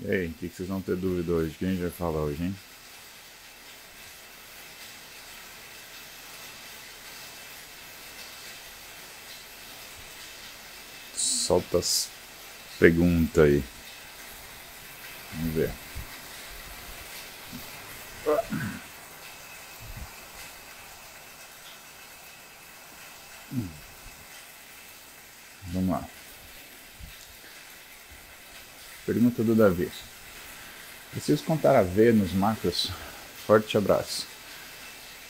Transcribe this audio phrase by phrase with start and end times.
[0.00, 1.54] E aí, o que, vocês vão ter dúvida hoje?
[1.54, 2.56] O que a gente vai falar hoje, hein?
[11.16, 12.08] Solta as
[12.78, 13.64] perguntas aí.
[15.34, 15.70] Vamos ver.
[25.72, 26.08] Vamos lá.
[29.08, 29.90] Pergunta do Davi.
[31.12, 32.90] Preciso contar a V nos macros?
[33.46, 34.26] Forte abraço.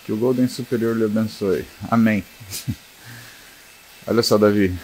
[0.05, 1.65] Que o Golden Superior lhe abençoe.
[1.89, 2.25] Amém.
[4.05, 4.77] Olha só, Davi.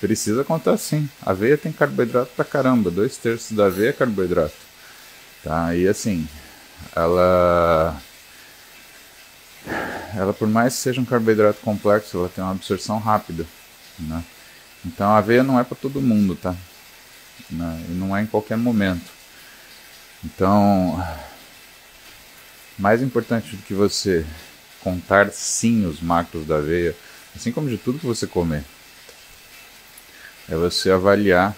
[0.00, 1.06] Precisa contar sim.
[1.20, 2.90] A aveia tem carboidrato pra caramba.
[2.90, 4.56] Dois terços da aveia é carboidrato.
[5.44, 5.76] Tá?
[5.76, 6.26] E assim,
[6.96, 8.00] ela.
[10.16, 13.44] Ela, por mais que seja um carboidrato complexo, ela tem uma absorção rápida.
[13.98, 14.24] Né?
[14.86, 16.56] Então a aveia não é para todo mundo, tá?
[17.50, 17.86] Né?
[17.88, 19.10] E não é em qualquer momento.
[20.24, 21.02] Então,
[22.78, 24.24] mais importante do que você
[24.80, 26.96] contar sim os macros da aveia,
[27.34, 28.64] assim como de tudo que você comer,
[30.48, 31.56] é você avaliar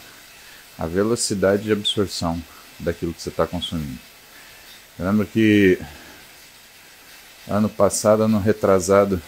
[0.78, 2.42] a velocidade de absorção
[2.78, 3.98] daquilo que você está consumindo.
[4.98, 5.78] Eu lembro que
[7.48, 9.20] ano passado, ano retrasado,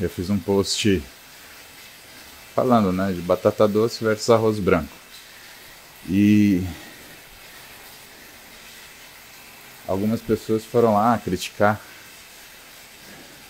[0.00, 1.02] eu fiz um post
[2.56, 4.88] falando né, de batata doce versus arroz branco.
[6.08, 6.66] E
[9.86, 11.78] algumas pessoas foram lá criticar.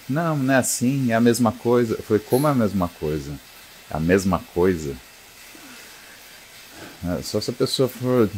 [0.08, 1.96] Não, não é assim, é a mesma coisa.
[2.02, 3.30] Foi como é a mesma coisa?
[3.88, 4.96] É a mesma coisa.
[7.04, 8.28] É, só se a pessoa for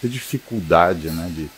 [0.00, 1.50] ter dificuldade né, de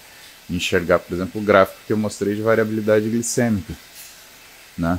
[0.55, 3.75] enxergar, por exemplo, o gráfico que eu mostrei de variabilidade glicêmica.
[4.79, 4.99] Né?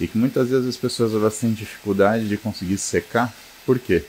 [0.00, 3.34] E que muitas vezes as pessoas elas têm dificuldade de conseguir secar.
[3.66, 4.04] Por quê?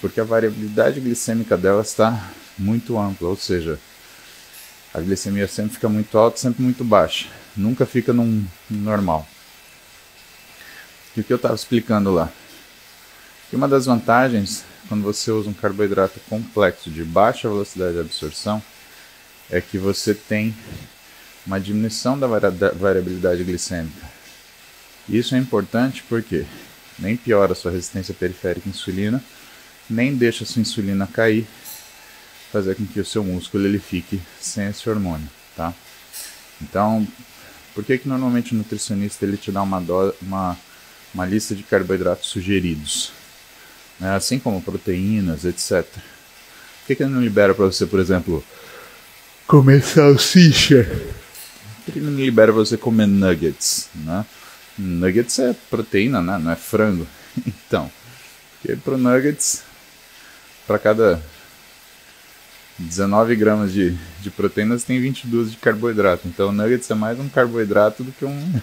[0.00, 3.78] Porque a variabilidade glicêmica dela está muito ampla, ou seja,
[4.94, 7.26] a glicemia sempre fica muito alta, sempre muito baixa,
[7.56, 9.26] nunca fica num normal.
[11.16, 12.30] E o que eu estava explicando lá?
[13.48, 18.62] Que uma das vantagens quando você usa um carboidrato complexo de baixa velocidade de absorção
[19.50, 20.54] é que você tem
[21.46, 24.19] uma diminuição da variabilidade glicêmica.
[25.10, 26.44] Isso é importante porque
[26.98, 29.22] nem piora a sua resistência periférica à insulina,
[29.88, 31.46] nem deixa a sua insulina cair,
[32.52, 35.74] fazer com que o seu músculo ele fique sem esse hormônio, tá?
[36.62, 37.06] Então,
[37.74, 39.78] por que que normalmente o nutricionista ele te dá uma,
[40.22, 40.58] uma,
[41.12, 43.12] uma lista de carboidratos sugeridos?
[44.00, 44.16] né?
[44.16, 45.84] assim como proteínas, etc.
[45.84, 48.42] Por que, que ele não libera para você, por exemplo,
[49.46, 50.84] comer salsicha?
[51.84, 53.88] Por que ele não libera para você comer nuggets?
[53.94, 54.24] Né?
[54.78, 56.38] Nuggets é proteína, né?
[56.38, 57.06] não é frango.
[57.46, 57.90] Então,
[58.60, 59.62] porque para nuggets,
[60.66, 61.22] para cada
[62.76, 66.26] 19 gramas de, de proteínas tem 22 de carboidrato.
[66.26, 68.60] Então, nuggets é mais um carboidrato do que um,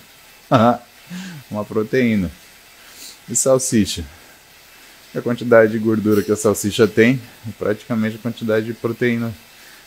[1.49, 2.29] uma proteína.
[3.29, 4.03] E salsicha?
[5.15, 9.33] a quantidade de gordura que a salsicha tem e praticamente a quantidade de proteína.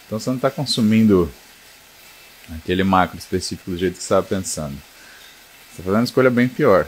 [0.06, 1.30] Então você não está consumindo
[2.56, 4.76] aquele macro específico do jeito que você estava pensando.
[5.72, 6.86] Você está fazendo uma escolha bem pior.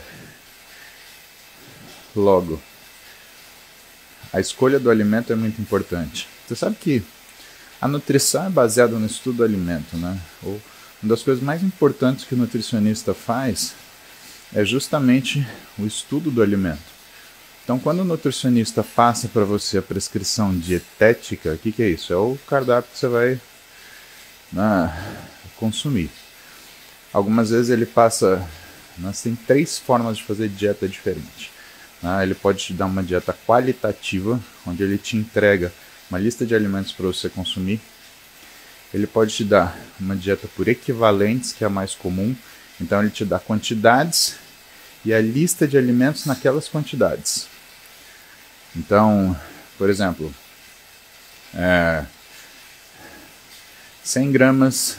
[2.15, 2.61] Logo,
[4.33, 6.29] a escolha do alimento é muito importante.
[6.47, 7.03] Você sabe que
[7.81, 10.19] a nutrição é baseada no estudo do alimento, né?
[10.43, 10.61] Ou
[11.03, 13.75] uma das coisas mais importantes que o nutricionista faz
[14.55, 15.47] é justamente
[15.79, 16.93] o estudo do alimento.
[17.65, 22.13] Então, quando o nutricionista passa para você a prescrição dietética, o que, que é isso?
[22.13, 23.41] É o cardápio que você vai
[24.53, 25.17] né,
[25.57, 26.11] consumir.
[27.13, 28.47] Algumas vezes ele passa.
[28.99, 31.51] Nós tem três formas de fazer dieta diferente.
[32.03, 32.23] Né?
[32.23, 35.73] Ele pode te dar uma dieta qualitativa, onde ele te entrega
[36.11, 37.81] uma lista de alimentos para você consumir.
[38.93, 42.37] Ele pode te dar uma dieta por equivalentes, que é a mais comum.
[42.81, 44.37] Então ele te dá quantidades
[45.05, 47.47] e a lista de alimentos naquelas quantidades.
[48.77, 49.37] Então,
[49.79, 50.33] por exemplo,
[51.55, 52.05] é,
[54.05, 54.97] 100 gramas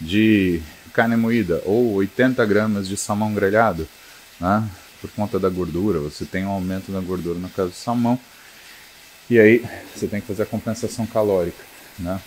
[0.00, 3.88] de carne moída ou 80 gramas de salmão grelhado,
[4.40, 4.68] né?
[5.00, 8.18] por conta da gordura, você tem um aumento na gordura no caso do salmão,
[9.30, 9.64] e aí
[9.94, 11.64] você tem que fazer a compensação calórica.
[11.98, 12.20] Né?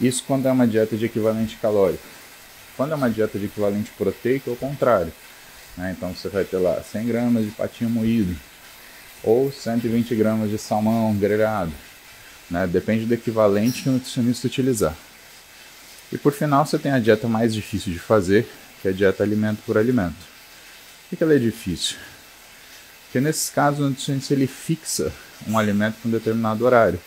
[0.00, 2.02] Isso quando é uma dieta de equivalente calórico.
[2.76, 5.12] Quando é uma dieta de equivalente proteico, é o contrário.
[5.76, 5.94] Né?
[5.96, 8.36] Então você vai ter lá 100 gramas de patinho moído
[9.22, 11.72] ou 120 gramas de salmão grelhado.
[12.50, 12.66] Né?
[12.66, 14.96] Depende do equivalente que o nutricionista utilizar.
[16.12, 18.46] E por final você tem a dieta mais difícil de fazer,
[18.80, 20.14] que é a dieta alimento por alimento.
[21.08, 21.96] Por que ela é difícil?
[23.04, 25.12] Porque nesses casos o nutricionista ele fixa
[25.48, 27.00] um alimento com um determinado horário.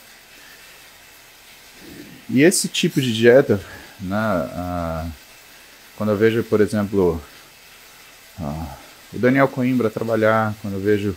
[2.30, 3.60] E esse tipo de dieta,
[4.00, 5.12] né,
[5.96, 7.22] quando eu vejo, por exemplo,
[8.40, 11.16] o Daniel Coimbra trabalhar, quando eu vejo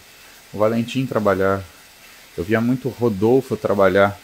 [0.53, 1.63] o Valentim trabalhar,
[2.37, 4.19] eu via muito o Rodolfo trabalhar,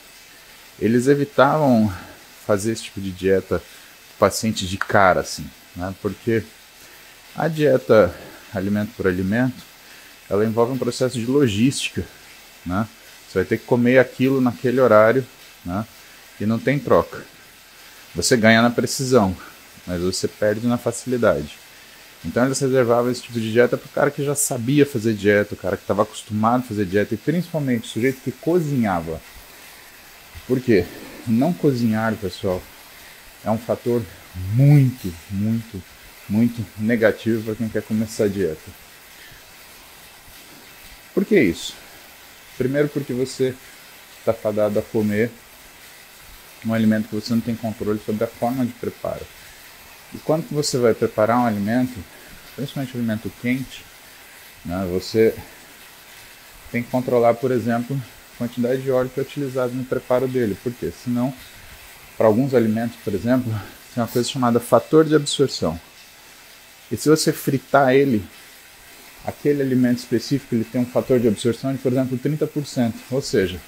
[0.79, 1.93] eles evitavam
[2.47, 3.63] fazer esse tipo de dieta
[4.19, 6.43] paciente de cara, assim, né, porque
[7.35, 8.15] a dieta
[8.59, 9.63] alimento por alimento,
[10.29, 12.05] ela envolve um processo de logística,
[12.65, 12.87] né?
[13.29, 15.27] Você vai ter que comer aquilo naquele horário,
[15.65, 15.85] né?
[16.41, 17.25] E não tem troca.
[18.15, 19.37] Você ganha na precisão,
[19.87, 21.59] mas você perde na facilidade.
[22.25, 25.55] Então eles reservavam esse tipo de dieta para o cara que já sabia fazer dieta,
[25.55, 29.21] o cara que estava acostumado a fazer dieta e principalmente o sujeito que cozinhava.
[30.47, 30.87] Por quê?
[31.27, 32.63] Não cozinhar, pessoal,
[33.45, 34.03] é um fator
[34.55, 35.83] muito, muito,
[36.29, 38.71] muito negativo para quem quer começar a dieta.
[41.15, 41.75] Por que isso?
[42.59, 43.55] Primeiro porque você
[44.19, 45.31] está fadado a comer
[46.67, 49.25] um alimento que você não tem controle sobre a forma de preparo.
[50.13, 51.95] E quando você vai preparar um alimento,
[52.55, 53.85] principalmente um alimento quente,
[54.65, 55.35] né, você
[56.71, 58.01] tem que controlar, por exemplo,
[58.39, 60.57] quantidade de óleo que é utilizado no preparo dele.
[60.63, 60.93] Por quê?
[61.03, 61.33] Senão,
[62.17, 63.51] para alguns alimentos, por exemplo,
[63.95, 65.79] tem uma coisa chamada fator de absorção.
[66.91, 68.25] E se você fritar ele,
[69.25, 72.93] aquele alimento específico ele tem um fator de absorção de, por exemplo, 30%.
[73.11, 73.61] Ou seja,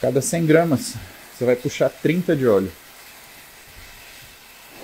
[0.00, 0.94] cada 100 gramas
[1.36, 2.72] você vai puxar 30 de óleo.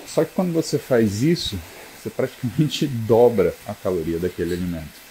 [0.05, 1.57] Só que quando você faz isso,
[1.97, 5.01] você praticamente dobra a caloria daquele alimento.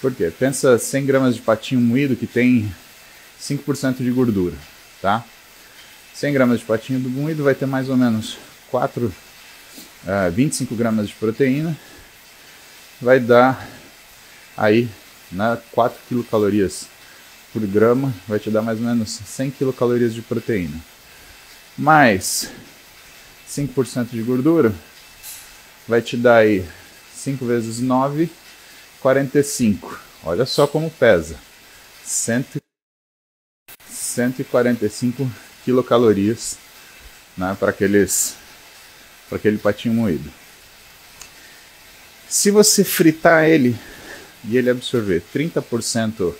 [0.00, 0.30] Por quê?
[0.30, 2.72] Pensa 100 gramas de patinho moído que tem
[3.40, 4.56] 5% de gordura,
[5.00, 5.24] tá?
[6.14, 8.36] 100 gramas de patinho moído vai ter mais ou menos
[8.70, 11.76] 4, uh, 25 gramas de proteína,
[13.00, 13.68] vai dar
[14.56, 14.88] aí
[15.30, 16.88] né, 4 quilocalorias
[17.52, 20.78] por grama vai te dar mais ou menos 100 quilocalorias de proteína.
[21.76, 22.50] Mais
[23.48, 24.72] 5% de gordura
[25.86, 26.64] vai te dar aí
[27.14, 28.30] 5 vezes 9,
[29.00, 29.98] 45.
[30.24, 31.36] Olha só como pesa.
[32.04, 32.44] 100,
[34.08, 35.30] 145
[35.64, 36.56] quilocalorias
[37.36, 38.36] né, para aqueles
[39.28, 40.30] para aquele patinho moído.
[42.28, 43.76] Se você fritar ele
[44.44, 46.34] e ele absorver 30%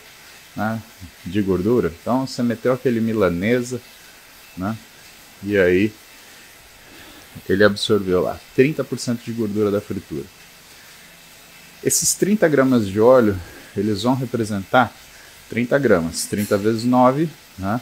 [0.56, 0.82] né,
[1.24, 1.92] de gordura.
[2.00, 3.80] Então você meteu aquele milanesa,
[4.56, 4.76] né,
[5.42, 5.92] e aí
[7.48, 10.24] ele absorveu lá 30% de gordura da fritura.
[11.84, 13.38] Esses 30 gramas de óleo,
[13.76, 14.92] eles vão representar
[15.48, 17.28] 30 gramas, 30 vezes 9,
[17.58, 17.81] né?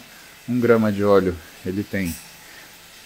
[0.48, 2.14] 1 grama de óleo ele tem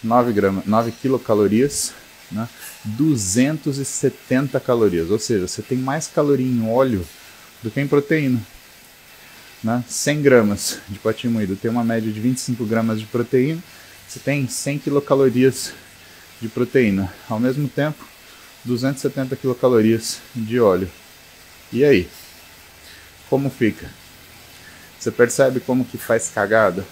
[0.02, 1.92] 9, grama, 9 quilocalorias,
[2.30, 2.48] né?
[2.84, 7.06] 270 calorias, ou seja, você tem mais caloria em óleo
[7.62, 8.40] do que em proteína
[9.62, 13.62] né, 100 gramas de patinho moído tem uma média de 25 gramas de proteína,
[14.08, 15.72] você tem 100 quilocalorias
[16.40, 17.12] de proteína.
[17.28, 18.04] Ao mesmo tempo,
[18.64, 20.90] 270 quilocalorias de óleo.
[21.72, 22.08] E aí?
[23.28, 23.88] Como fica?
[25.00, 26.84] Você percebe como que faz cagada?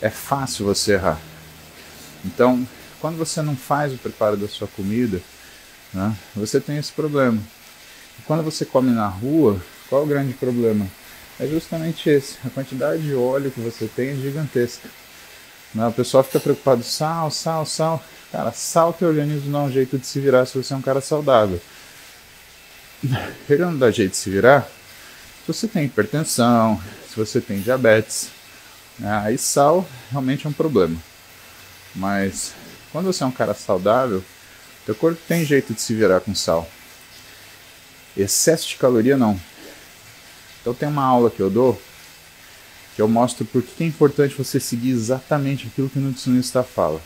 [0.00, 1.20] É fácil você errar.
[2.24, 2.66] Então,
[3.00, 5.20] quando você não faz o preparo da sua comida,
[5.92, 7.38] né, você tem esse problema.
[8.18, 10.88] E quando você come na rua, qual é o grande problema?
[11.38, 12.36] é justamente esse.
[12.44, 14.88] A quantidade de óleo que você tem é gigantesca.
[15.74, 18.02] Não, o pessoal fica preocupado, sal, sal, sal.
[18.30, 20.82] Cara, sal teu organismo não é um jeito de se virar se você é um
[20.82, 21.60] cara saudável.
[23.48, 24.68] Ele não dá jeito de se virar
[25.44, 26.80] se você tem hipertensão,
[27.12, 28.30] se você tem diabetes.
[28.98, 29.10] Né?
[29.24, 30.96] Aí sal realmente é um problema.
[31.94, 32.54] Mas
[32.90, 34.24] quando você é um cara saudável,
[34.86, 36.68] teu corpo tem jeito de se virar com sal.
[38.16, 39.38] Excesso de caloria não.
[40.60, 41.80] Então tem uma aula que eu dou
[42.94, 47.00] que eu mostro por que é importante você seguir exatamente aquilo que o nutricionista fala.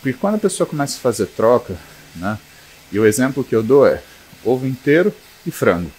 [0.00, 1.76] Porque quando a pessoa começa a fazer troca,
[2.14, 2.38] né,
[2.92, 4.00] e o exemplo que eu dou é
[4.44, 5.12] ovo inteiro
[5.44, 5.90] e frango,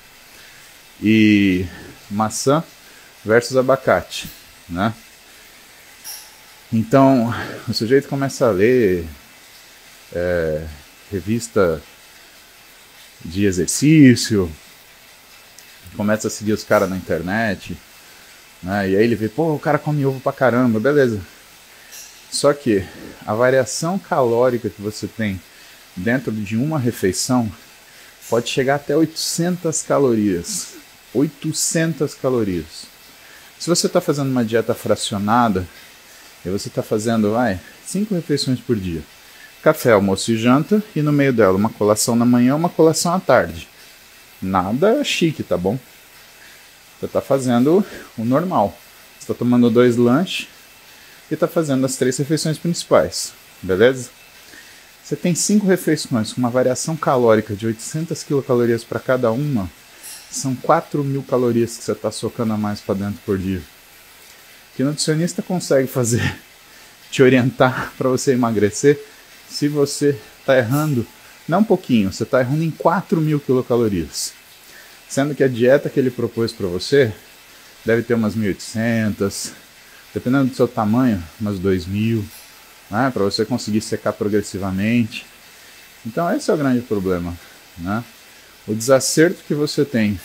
[1.01, 1.65] e
[2.09, 2.63] maçã
[3.23, 4.29] versus abacate,
[4.69, 4.93] né?
[6.71, 7.33] Então
[7.67, 9.05] o sujeito começa a ler
[10.11, 10.65] é,
[11.11, 11.81] revista
[13.23, 14.51] de exercício,
[15.95, 17.77] começa a seguir os caras na internet,
[18.61, 18.89] né?
[18.89, 21.21] E aí ele vê, pô, o cara come ovo pra caramba, beleza.
[22.31, 22.83] Só que
[23.25, 25.39] a variação calórica que você tem
[25.95, 27.51] dentro de uma refeição
[28.27, 30.73] pode chegar até 800 calorias.
[31.13, 32.92] 800 calorias.
[33.63, 35.65] Se você está fazendo uma dieta fracionada,
[36.45, 39.01] e você está fazendo, vai, cinco refeições por dia.
[39.61, 43.21] Café, almoço e janta, e no meio dela uma colação na manhã, uma colação à
[43.21, 43.69] tarde.
[44.41, 45.79] Nada chique, tá bom?
[46.99, 47.85] Você está fazendo
[48.17, 48.77] o normal.
[49.17, 50.49] Você está tomando dois lanches
[51.31, 54.09] e está fazendo as três refeições principais, beleza?
[55.01, 59.69] Você tem cinco refeições com uma variação calórica de 800 quilocalorias para cada uma,
[60.35, 63.61] são 4 mil calorias que você está socando a mais para dentro por dia.
[64.75, 66.35] Que nutricionista consegue fazer?
[67.11, 68.99] Te orientar para você emagrecer
[69.49, 71.05] se você está errando,
[71.47, 74.33] não um pouquinho, você está errando em 4 mil quilocalorias.
[75.07, 77.13] Sendo que a dieta que ele propôs para você
[77.85, 79.51] deve ter umas 1.800,
[80.11, 82.23] dependendo do seu tamanho, umas 2.000,
[82.89, 85.25] né, para você conseguir secar progressivamente.
[86.03, 87.37] Então esse é o grande problema.
[87.77, 88.03] Né?
[88.67, 90.19] O desacerto que você tem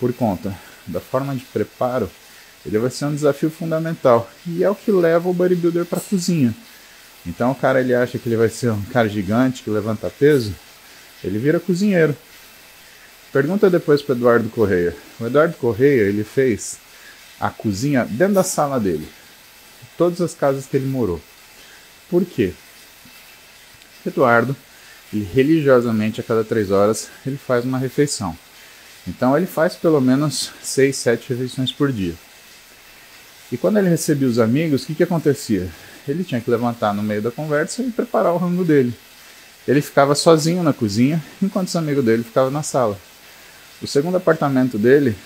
[0.00, 2.10] por conta da forma de preparo,
[2.66, 4.28] ele vai ser um desafio fundamental.
[4.46, 6.54] E é o que leva o bodybuilder para a cozinha.
[7.26, 10.54] Então o cara ele acha que ele vai ser um cara gigante que levanta peso,
[11.22, 12.16] ele vira cozinheiro.
[13.32, 14.96] Pergunta depois para Eduardo Correia.
[15.20, 16.78] O Eduardo Correia ele fez
[17.38, 19.08] a cozinha dentro da sala dele,
[19.96, 21.20] todas as casas que ele morou.
[22.08, 22.52] Por quê?
[24.06, 24.56] Eduardo,
[25.12, 28.36] ele religiosamente a cada três horas ele faz uma refeição.
[29.06, 32.14] Então ele faz pelo menos seis, sete refeições por dia.
[33.50, 35.68] E quando ele recebia os amigos, o que, que acontecia?
[36.06, 38.92] Ele tinha que levantar no meio da conversa e preparar o rango dele.
[39.66, 42.98] Ele ficava sozinho na cozinha, enquanto os amigos dele ficavam na sala.
[43.80, 45.16] O segundo apartamento dele,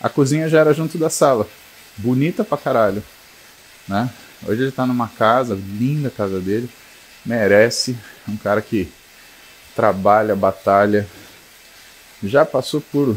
[0.00, 1.48] a cozinha já era junto da sala.
[1.96, 3.02] Bonita pra caralho.
[3.88, 4.10] Né?
[4.46, 6.68] Hoje ele tá numa casa, linda casa dele.
[7.24, 7.96] Merece.
[8.28, 8.88] Um cara que
[9.74, 11.06] trabalha, batalha.
[12.22, 13.16] Já passou por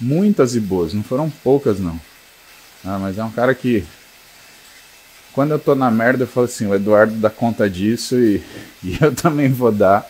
[0.00, 2.00] muitas e boas, não foram poucas não.
[2.84, 3.84] Ah, mas é um cara que
[5.34, 8.40] quando eu tô na merda, eu falo assim, o Eduardo dá conta disso e,
[8.84, 10.08] e eu também vou dar.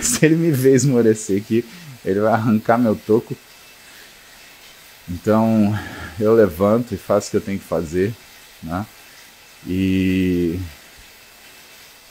[0.00, 1.62] Se ele me vê esmorecer aqui,
[2.02, 3.36] ele vai arrancar meu toco.
[5.08, 5.78] Então
[6.18, 8.14] eu levanto e faço o que eu tenho que fazer,
[8.62, 8.86] né?
[9.66, 10.58] E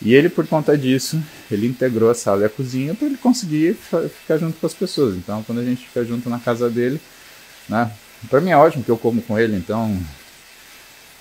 [0.01, 3.75] e ele por conta disso, ele integrou a sala e a cozinha para ele conseguir
[3.75, 5.15] ficar junto com as pessoas.
[5.15, 6.99] Então, quando a gente fica junto na casa dele,
[7.69, 7.91] né?
[8.29, 9.99] Para mim é ótimo que eu como com ele, então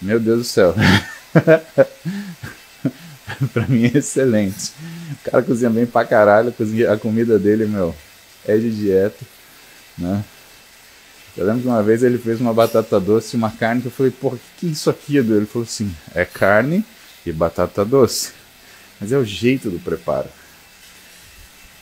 [0.00, 0.74] meu Deus do céu.
[3.52, 4.72] pra mim é excelente.
[5.12, 6.54] O cara cozinha bem pra caralho,
[6.90, 7.94] a comida dele, meu,
[8.46, 9.24] é de dieta,
[9.98, 10.24] né?
[11.36, 13.92] Eu lembro que uma vez ele fez uma batata doce e uma carne que eu
[13.92, 15.36] falei, porra, o que, que é isso aqui, Edu?
[15.36, 16.84] Ele falou assim, é carne
[17.24, 18.32] e batata doce.
[19.00, 20.28] Mas é o jeito do preparo.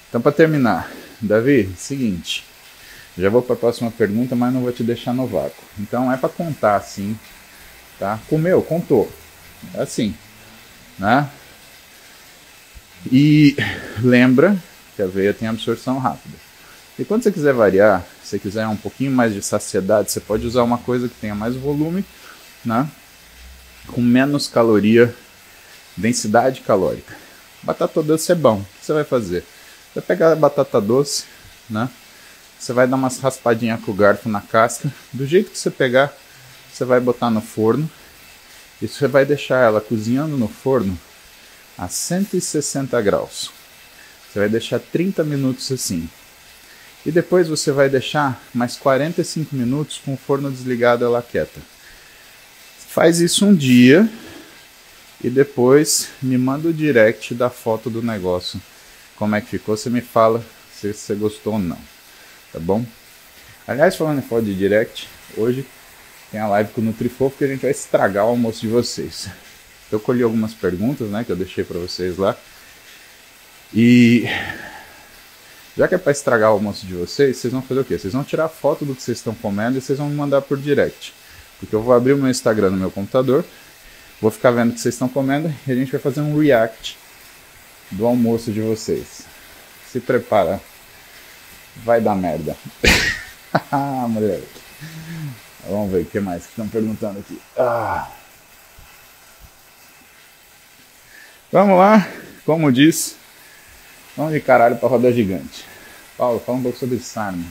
[0.09, 2.45] Então, para terminar, Davi, seguinte,
[3.17, 5.65] já vou para a próxima pergunta, mas não vou te deixar no vácuo.
[5.79, 7.19] Então, é para contar assim,
[7.99, 8.19] tá?
[8.29, 9.11] Comeu, contou.
[9.75, 10.15] É assim,
[10.99, 11.29] né?
[13.11, 13.57] E
[14.01, 14.57] lembra
[14.95, 16.37] que a aveia tem absorção rápida.
[16.99, 20.63] E quando você quiser variar, se quiser um pouquinho mais de saciedade, você pode usar
[20.63, 22.05] uma coisa que tenha mais volume,
[22.65, 22.89] né?
[23.87, 25.15] Com menos caloria,
[25.99, 27.15] densidade calórica.
[27.63, 28.59] Batata doce é bom.
[28.59, 29.41] O que você vai fazer?
[29.41, 31.25] Você vai pegar a batata doce,
[31.69, 31.89] né?
[32.59, 34.93] Você vai dar umas raspadinhas com o garfo na casca.
[35.13, 36.13] Do jeito que você pegar,
[36.73, 37.89] você vai botar no forno.
[38.81, 40.99] E você vai deixar ela cozinhando no forno
[41.77, 43.51] a 160 graus.
[44.31, 46.09] Você vai deixar 30 minutos assim.
[47.05, 51.61] E depois você vai deixar mais 45 minutos com o forno desligado ela quieta.
[52.89, 54.09] Faz isso um dia
[55.23, 58.61] e depois me manda o direct da foto do negócio.
[59.17, 59.77] Como é que ficou?
[59.77, 61.79] Você me fala se você gostou ou não.
[62.53, 62.85] Tá bom?
[63.67, 65.67] Aliás, falando em foto de direct, hoje
[66.31, 69.29] tem a live com o Nutrifofo que a gente vai estragar o almoço de vocês.
[69.91, 72.37] Eu colhi algumas perguntas, né, que eu deixei para vocês lá.
[73.75, 74.25] E
[75.77, 77.99] já que é para estragar o almoço de vocês, vocês vão fazer o quê?
[77.99, 80.59] Vocês vão tirar foto do que vocês estão comendo e vocês vão me mandar por
[80.59, 81.15] direct.
[81.59, 83.45] Porque eu vou abrir o meu Instagram no meu computador,
[84.21, 86.99] vou ficar vendo o que vocês estão comendo e a gente vai fazer um react
[87.91, 89.23] do almoço de vocês.
[89.91, 90.61] Se prepara.
[91.85, 92.57] Vai dar merda.
[94.09, 94.43] mulher.
[95.69, 97.41] Vamos ver o que mais que estão perguntando aqui.
[97.57, 98.11] Ah.
[101.51, 102.07] Vamos lá,
[102.45, 103.17] como disse,
[104.15, 105.65] vamos de caralho para roda gigante.
[106.17, 107.43] Paulo, fala um pouco sobre SARM.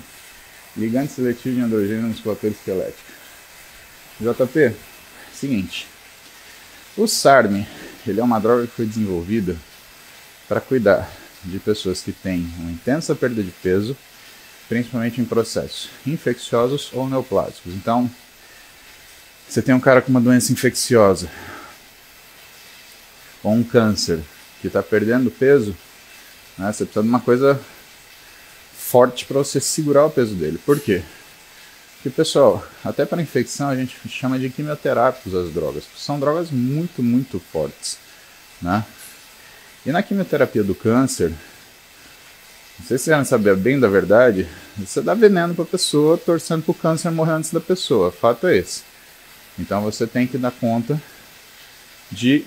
[0.75, 3.13] Ligante seletivo de androgênio na musculatura esquelética.
[4.19, 4.75] JP,
[5.33, 5.87] seguinte.
[6.97, 7.63] O SARM,
[8.07, 9.55] ele é uma droga que foi desenvolvida
[10.47, 11.07] para cuidar
[11.43, 13.95] de pessoas que têm uma intensa perda de peso,
[14.67, 17.71] principalmente em processos infecciosos ou neoplásicos.
[17.75, 18.09] Então,
[19.47, 21.29] você tem um cara com uma doença infecciosa,
[23.43, 24.19] ou um câncer
[24.59, 25.77] que está perdendo peso,
[26.57, 27.61] né, você precisa de uma coisa
[28.75, 30.59] forte para você segurar o peso dele.
[30.65, 31.03] Por quê?
[32.01, 37.01] Que pessoal, até para infecção a gente chama de quimioterápicos as drogas, são drogas muito,
[37.01, 37.97] muito fortes,
[38.61, 38.85] né?
[39.85, 45.01] E na quimioterapia do câncer, não sei se vocês querem saber bem da verdade, você
[45.01, 48.57] dá veneno para a pessoa torcendo para o câncer morrer antes da pessoa, fato é
[48.57, 48.83] esse.
[49.57, 51.01] Então você tem que dar conta
[52.11, 52.45] de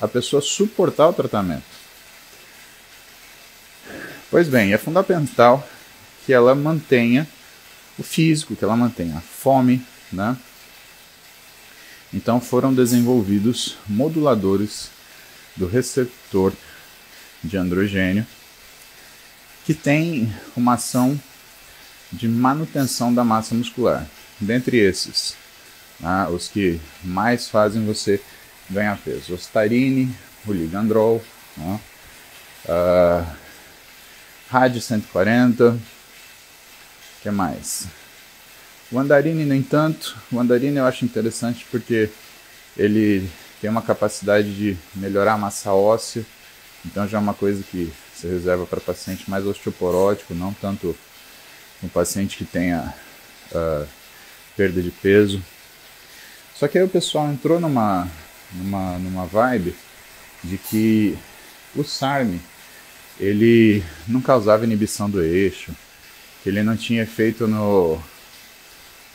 [0.00, 1.64] a pessoa suportar o tratamento.
[4.30, 5.66] Pois bem, é fundamental
[6.24, 7.28] que ela mantenha
[7.98, 10.36] o físico, que ela mantenha a fome, né?
[12.12, 14.90] Então foram desenvolvidos moduladores
[15.56, 16.52] do receptor
[17.42, 18.26] de androgênio
[19.64, 21.18] que tem uma ação
[22.12, 24.06] de manutenção da massa muscular.
[24.38, 25.36] Dentre esses,
[25.98, 28.20] né, os que mais fazem você
[28.70, 30.14] ganhar peso: Ostarine,
[30.46, 31.24] o Ligandrol,
[31.56, 31.80] né,
[32.66, 33.26] uh,
[34.48, 35.78] RAD 140,
[37.24, 37.86] que mais?
[38.92, 42.10] O andarine, no entanto, o andarine eu acho interessante porque
[42.76, 43.26] ele
[43.62, 46.24] tem uma capacidade de melhorar a massa óssea,
[46.84, 50.94] então já é uma coisa que se reserva para paciente mais osteoporótico, não tanto
[51.82, 52.94] um paciente que tenha
[53.52, 53.88] uh,
[54.54, 55.42] perda de peso.
[56.54, 58.06] Só que aí o pessoal entrou numa,
[58.52, 59.74] numa, numa vibe
[60.42, 61.16] de que
[61.74, 62.38] o SARM
[63.18, 65.74] ele não causava inibição do eixo,
[66.44, 67.98] que ele não tinha efeito no,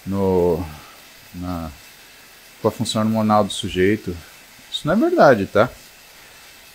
[0.03, 0.65] no
[1.35, 1.69] na,
[2.59, 4.17] com a função hormonal do sujeito.
[4.71, 5.69] Isso não é verdade, tá?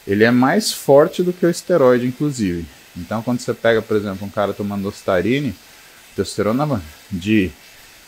[0.06, 2.64] Ele é mais forte do que o esteroide, inclusive.
[2.96, 5.56] Então, quando você pega, por exemplo, um cara tomando ostarine,
[6.14, 6.80] testosterona
[7.10, 7.50] de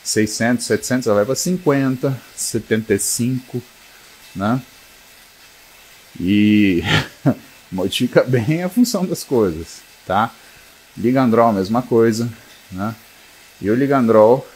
[0.04, 3.60] 600, 700, ela vai para 50, 75,
[4.36, 4.62] né?
[6.20, 6.80] E
[7.72, 10.32] modifica bem a função das coisas, tá?
[10.96, 12.30] Ligandrol, mesma coisa,
[12.72, 12.94] né?
[13.60, 14.46] E o ligandrol,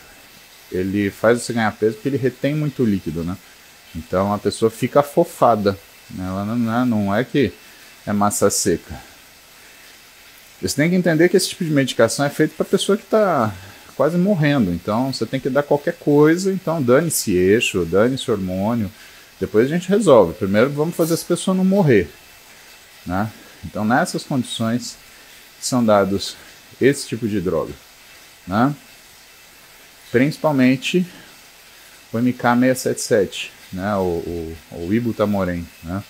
[0.71, 3.37] ele faz você ganhar peso porque ele retém muito líquido, né?
[3.95, 5.79] Então a pessoa fica afofada,
[6.11, 6.27] né?
[6.27, 7.53] Ela não é, não é que
[8.07, 9.01] é massa seca.
[10.61, 13.53] Você tem que entender que esse tipo de medicação é feito para pessoa que está
[13.97, 14.73] quase morrendo.
[14.73, 16.53] Então você tem que dar qualquer coisa.
[16.53, 18.91] Então dane-se eixo, dane-se hormônio.
[19.39, 20.35] Depois a gente resolve.
[20.35, 22.11] Primeiro vamos fazer essa pessoa não morrer.
[23.07, 23.31] Né?
[23.65, 24.97] Então nessas condições
[25.67, 26.37] são dados
[26.81, 27.73] esse tipo de droga.
[28.47, 28.75] Né?
[30.11, 31.07] Principalmente
[32.13, 33.95] o MK677, né?
[33.97, 36.03] o, o, o ibutamoren, né?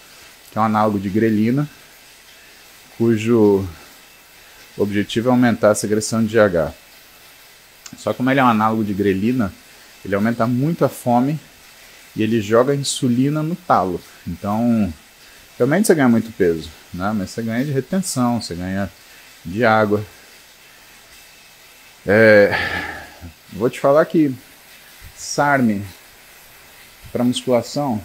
[0.50, 1.68] que é um análogo de grelina,
[2.96, 3.66] cujo
[4.76, 6.72] objetivo é aumentar a secreção de GH.
[7.96, 9.52] Só como ele é um análogo de grelina,
[10.04, 11.38] ele aumenta muito a fome
[12.14, 14.00] e ele joga insulina no talo.
[14.26, 14.92] Então,
[15.58, 17.12] realmente você ganha muito peso, né?
[17.14, 18.90] mas você ganha de retenção, você ganha
[19.44, 20.04] de água.
[22.06, 22.52] É,
[23.52, 24.34] vou te falar que
[25.16, 25.82] SARM
[27.12, 28.02] para musculação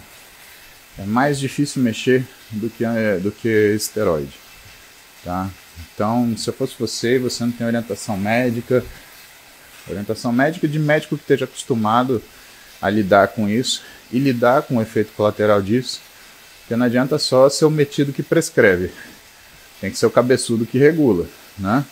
[0.98, 4.32] é mais difícil mexer do que, é, do que esteroide.
[5.24, 5.50] Tá?
[5.94, 8.84] Então, se eu fosse você, você não tem orientação médica,
[9.88, 12.22] orientação médica de médico que esteja acostumado
[12.80, 16.00] a lidar com isso e lidar com o efeito colateral disso,
[16.60, 18.90] porque não adianta só ser o metido que prescreve.
[19.80, 21.26] Tem que ser o cabeçudo que regula,
[21.58, 21.84] né?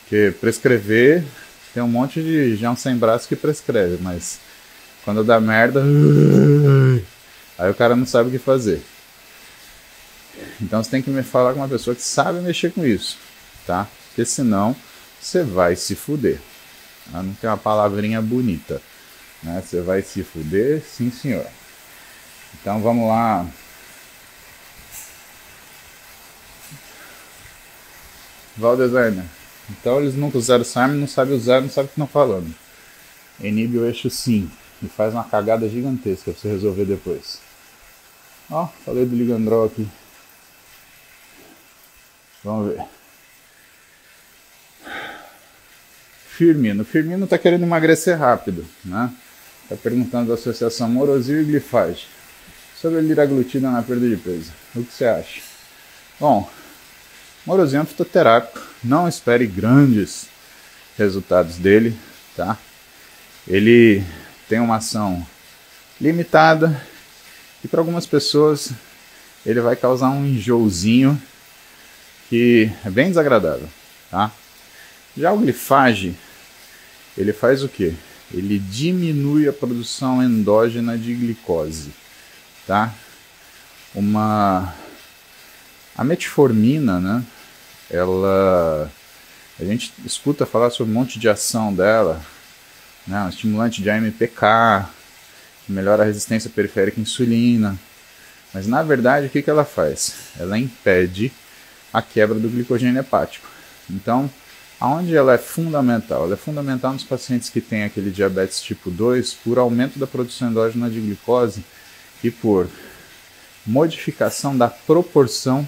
[0.00, 1.24] Porque prescrever
[1.74, 4.38] tem um monte de João sem braço que prescreve, mas
[5.04, 5.82] quando dá merda,
[7.58, 8.80] aí o cara não sabe o que fazer.
[10.60, 13.18] Então você tem que me falar com uma pessoa que sabe mexer com isso,
[13.66, 13.86] tá?
[14.08, 14.74] Porque senão
[15.20, 16.40] você vai se fuder.
[17.12, 18.80] Ah, não tem uma palavrinha bonita,
[19.42, 19.62] né?
[19.64, 21.46] Você vai se fuder, sim senhor.
[22.60, 23.46] Então vamos lá.
[28.56, 29.24] Valdesigner.
[29.70, 32.54] Então eles nunca usaram SARM, não sabem usar, não sabem o que estão falando.
[33.40, 34.50] Inibe o eixo sim.
[34.82, 37.40] E faz uma cagada gigantesca pra você resolver depois.
[38.50, 39.88] Ó, falei do Ligandrol aqui.
[42.44, 42.84] Vamos ver.
[46.28, 46.84] Firmino.
[46.84, 49.12] Firmino está querendo emagrecer rápido, né?
[49.62, 52.06] Está perguntando da associação Morosil e glifage
[52.76, 54.52] sobre a liraglutida na perda de peso.
[54.74, 55.40] O que você acha?
[56.20, 56.48] Bom,
[57.46, 58.60] Morosil um fitoterápico.
[58.82, 60.26] Não espere grandes
[60.98, 61.96] resultados dele,
[62.34, 62.58] tá?
[63.46, 64.02] Ele
[64.48, 65.24] tem uma ação
[66.00, 66.82] limitada
[67.64, 68.72] e para algumas pessoas
[69.44, 71.20] ele vai causar um enjoozinho
[72.28, 73.68] que é bem desagradável,
[74.10, 74.32] tá?
[75.16, 76.16] Já o glifage,
[77.16, 77.94] ele faz o que?
[78.34, 81.92] Ele diminui a produção endógena de glicose,
[82.66, 82.92] tá?
[83.94, 84.74] Uma
[85.96, 87.24] a metformina, né?
[87.90, 88.90] Ela
[89.58, 92.20] a gente escuta falar sobre um monte de ação dela,
[93.06, 93.22] né?
[93.22, 94.86] um estimulante de AMPK,
[95.64, 97.78] que melhora a resistência periférica à insulina.
[98.52, 100.14] Mas na verdade, o que, que ela faz?
[100.38, 101.32] Ela impede
[101.90, 103.48] a quebra do glicogênio hepático.
[103.88, 104.30] Então,
[104.78, 106.24] aonde ela é fundamental?
[106.24, 110.50] Ela é fundamental nos pacientes que têm aquele diabetes tipo 2 por aumento da produção
[110.50, 111.64] endógena de glicose
[112.22, 112.68] e por
[113.66, 115.66] modificação da proporção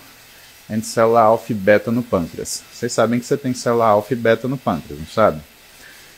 [0.71, 2.63] entre célula alfa e beta no pâncreas.
[2.73, 5.41] Vocês sabem que você tem célula alfa e beta no pâncreas, não sabe?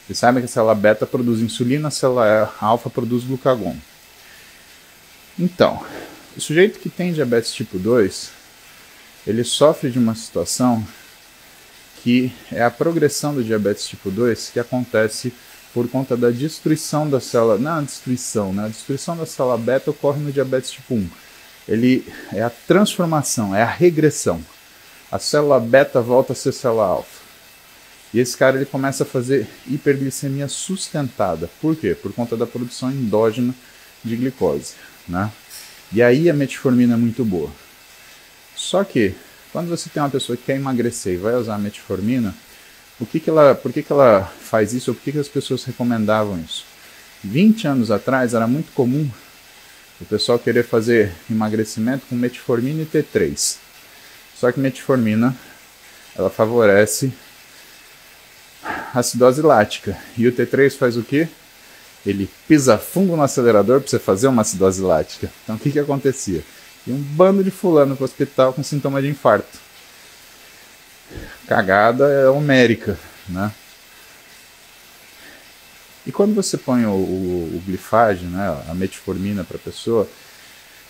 [0.05, 3.77] Vocês sabem que a célula beta produz insulina, a célula alfa produz glucagon.
[5.39, 5.85] Então,
[6.37, 8.31] o sujeito que tem diabetes tipo 2,
[9.27, 10.85] ele sofre de uma situação
[12.03, 15.33] que é a progressão do diabetes tipo 2 que acontece
[15.73, 18.65] por conta da destruição da célula, não a destruição, né?
[18.65, 21.09] A destruição da célula beta ocorre no diabetes tipo 1
[21.71, 24.45] ele é a transformação, é a regressão.
[25.11, 27.21] A célula beta volta a ser célula alfa.
[28.13, 31.49] E esse cara ele começa a fazer hiperglicemia sustentada.
[31.61, 31.95] Por quê?
[31.95, 33.55] Por conta da produção endógena
[34.05, 34.75] de glicose,
[35.09, 35.31] né?
[35.93, 37.51] E aí a metformina é muito boa.
[38.57, 39.15] Só que
[39.53, 42.35] quando você tem uma pessoa que quer emagrecer e vai usar a metformina,
[42.99, 45.29] o que que ela, por que, que ela faz isso ou por que, que as
[45.29, 46.65] pessoas recomendavam isso?
[47.23, 49.09] 20 anos atrás era muito comum
[50.01, 53.57] o pessoal querer fazer emagrecimento com metformina e T3.
[54.35, 55.37] Só que metformina
[56.17, 57.13] ela favorece
[58.63, 59.97] a acidose lática.
[60.17, 61.29] E o T3 faz o quê?
[62.05, 65.31] Ele pisa fundo no acelerador para você fazer uma acidose lática.
[65.45, 66.43] Então o que, que acontecia?
[66.87, 69.59] E um bando de fulano para o hospital com sintoma de infarto.
[71.47, 73.53] Cagada é homérica, né?
[76.11, 80.09] E quando você põe o, o, o né, a metformina para a pessoa,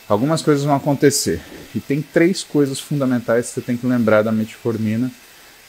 [0.09, 1.43] algumas coisas vão acontecer.
[1.75, 5.11] E tem três coisas fundamentais que você tem que lembrar da metformina,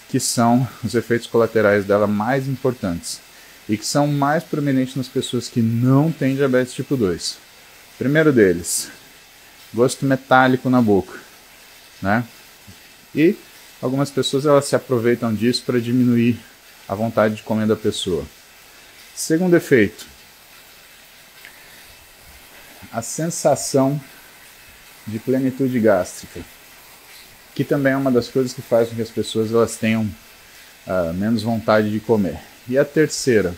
[0.07, 3.19] que são os efeitos colaterais dela mais importantes
[3.67, 7.37] e que são mais prominentes nas pessoas que não têm diabetes tipo 2.
[7.97, 8.87] Primeiro deles,
[9.73, 11.19] gosto metálico na boca,
[12.01, 12.23] né?
[13.13, 13.35] E
[13.81, 16.39] algumas pessoas elas se aproveitam disso para diminuir
[16.87, 18.25] a vontade de comer da pessoa.
[19.21, 20.07] Segundo efeito,
[22.91, 24.01] a sensação
[25.05, 26.41] de plenitude gástrica,
[27.53, 30.09] que também é uma das coisas que faz com que as pessoas elas tenham
[30.87, 32.39] uh, menos vontade de comer.
[32.67, 33.55] E a terceira,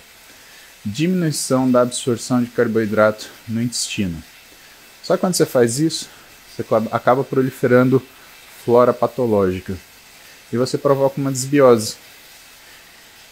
[0.84, 4.22] diminuição da absorção de carboidrato no intestino.
[5.02, 6.10] Só que quando você faz isso,
[6.54, 8.06] você acaba proliferando
[8.66, 9.78] flora patológica
[10.52, 11.96] e você provoca uma desbiose.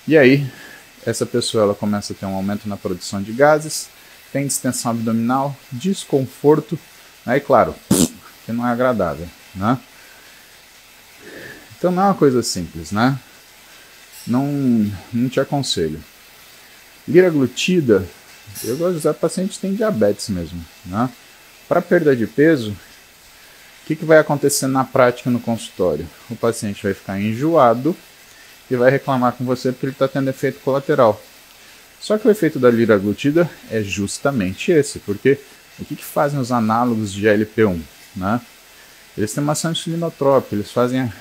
[0.07, 0.49] E aí
[1.05, 3.89] essa pessoa ela começa a ter um aumento na produção de gases,
[4.31, 6.77] tem distensão abdominal, desconforto,
[7.25, 7.37] né?
[7.37, 7.75] e claro,
[8.45, 9.77] que não é agradável, né?
[11.77, 13.17] Então não é uma coisa simples, né?
[14.27, 14.45] Não,
[15.11, 16.01] não te aconselho.
[17.07, 18.07] Liraglutida,
[18.63, 21.09] eu gosto de usar paciente que tem diabetes mesmo, né?
[21.67, 26.07] Para perda de peso, o que, que vai acontecer na prática no consultório?
[26.29, 27.95] O paciente vai ficar enjoado,
[28.71, 31.21] e vai reclamar com você porque ele está tendo efeito colateral.
[31.99, 35.37] Só que o efeito da liraglutida é justamente esse, porque
[35.77, 37.81] o que, que fazem os análogos de GLP-1?
[38.15, 38.41] Né?
[39.17, 41.11] Eles têm uma ação insulinotrópica, eles fazem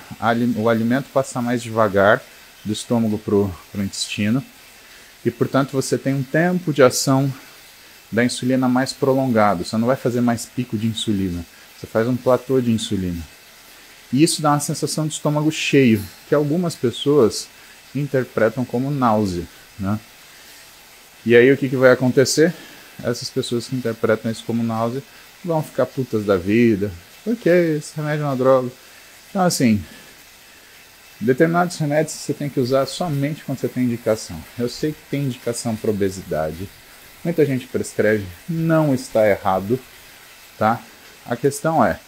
[0.57, 2.23] o alimento passar mais devagar
[2.65, 4.43] do estômago para o intestino,
[5.25, 7.31] e portanto você tem um tempo de ação
[8.13, 9.65] da insulina mais prolongado.
[9.65, 11.45] Você não vai fazer mais pico de insulina,
[11.77, 13.23] você faz um platô de insulina.
[14.13, 17.49] E isso dá uma sensação de estômago cheio, que algumas pessoas
[17.95, 19.45] interpretam como náusea.
[19.79, 19.99] Né?
[21.25, 22.55] E aí o que, que vai acontecer?
[23.03, 25.03] Essas pessoas que interpretam isso como náusea
[25.45, 26.91] vão ficar putas da vida.
[27.27, 28.71] Ok, esse remédio é uma droga.
[29.29, 29.83] Então, assim,
[31.21, 34.43] determinados remédios você tem que usar somente quando você tem indicação.
[34.59, 36.69] Eu sei que tem indicação para obesidade.
[37.23, 39.79] Muita gente prescreve, não está errado,
[40.59, 40.81] tá?
[41.27, 42.01] A questão é,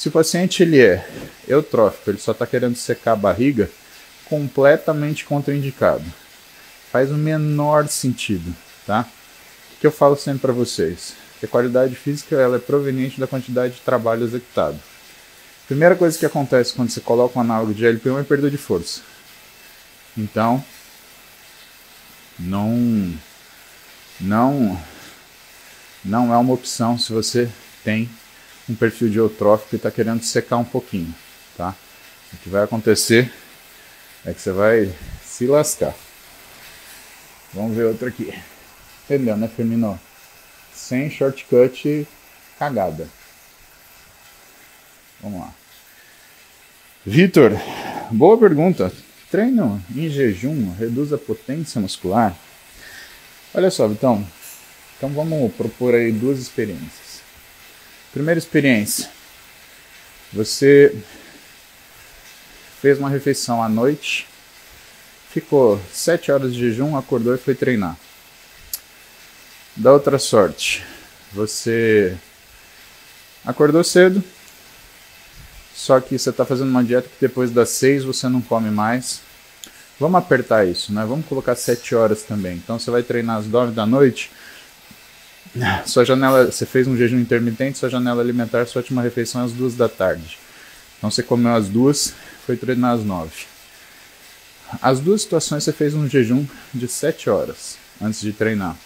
[0.00, 1.06] se o paciente ele é
[1.46, 3.70] eutrófico, ele só está querendo secar a barriga,
[4.24, 6.02] completamente contraindicado.
[6.90, 9.06] Faz o menor sentido, tá?
[9.74, 11.12] O que eu falo sempre para vocês?
[11.38, 14.80] Que a qualidade física ela é proveniente da quantidade de trabalho executado.
[15.66, 19.02] Primeira coisa que acontece quando você coloca um análogo de LP1 é perda de força.
[20.16, 20.64] Então,
[22.38, 23.12] não,
[24.18, 24.80] não,
[26.02, 27.50] não é uma opção se você
[27.84, 28.08] tem
[28.70, 31.12] um perfil de eutrófico e está querendo secar um pouquinho,
[31.56, 31.74] tá?
[32.32, 33.32] O que vai acontecer
[34.24, 35.94] é que você vai se lascar.
[37.52, 38.32] Vamos ver outro aqui.
[39.04, 39.98] Entendeu, né, Firmino?
[40.72, 42.06] Sem shortcut
[42.58, 43.08] cagada.
[45.20, 45.52] Vamos lá.
[47.04, 47.52] Vitor,
[48.10, 48.92] boa pergunta.
[49.30, 52.36] Treino em jejum reduz a potência muscular?
[53.52, 54.24] Olha só, então,
[54.96, 57.09] então vamos propor aí duas experiências.
[58.12, 59.08] Primeira experiência,
[60.32, 60.92] você
[62.80, 64.26] fez uma refeição à noite,
[65.30, 67.96] ficou sete horas de jejum, acordou e foi treinar.
[69.76, 70.84] Da outra sorte,
[71.32, 72.16] você
[73.44, 74.22] acordou cedo,
[75.72, 79.20] só que você está fazendo uma dieta que depois das seis você não come mais.
[80.00, 81.04] Vamos apertar isso, né?
[81.04, 82.56] Vamos colocar sete horas também.
[82.56, 84.32] Então você vai treinar às nove da noite.
[85.86, 89.52] Sua janela, você fez um jejum intermitente, sua janela alimentar, sua última refeição é às
[89.52, 90.38] duas da tarde.
[90.98, 92.14] Então você comeu às duas,
[92.46, 93.46] foi treinar às nove.
[94.80, 98.76] As duas situações você fez um jejum de sete horas antes de treinar.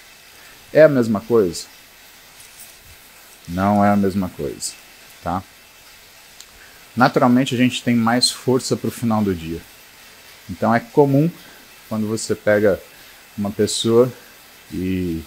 [0.72, 1.66] É a mesma coisa?
[3.46, 4.72] Não é a mesma coisa,
[5.22, 5.42] tá?
[6.96, 9.60] Naturalmente a gente tem mais força para o final do dia.
[10.48, 11.30] Então é comum
[11.88, 12.80] quando você pega
[13.36, 14.10] uma pessoa
[14.72, 15.22] e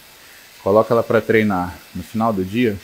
[0.68, 2.76] coloca ela para treinar no final do dia,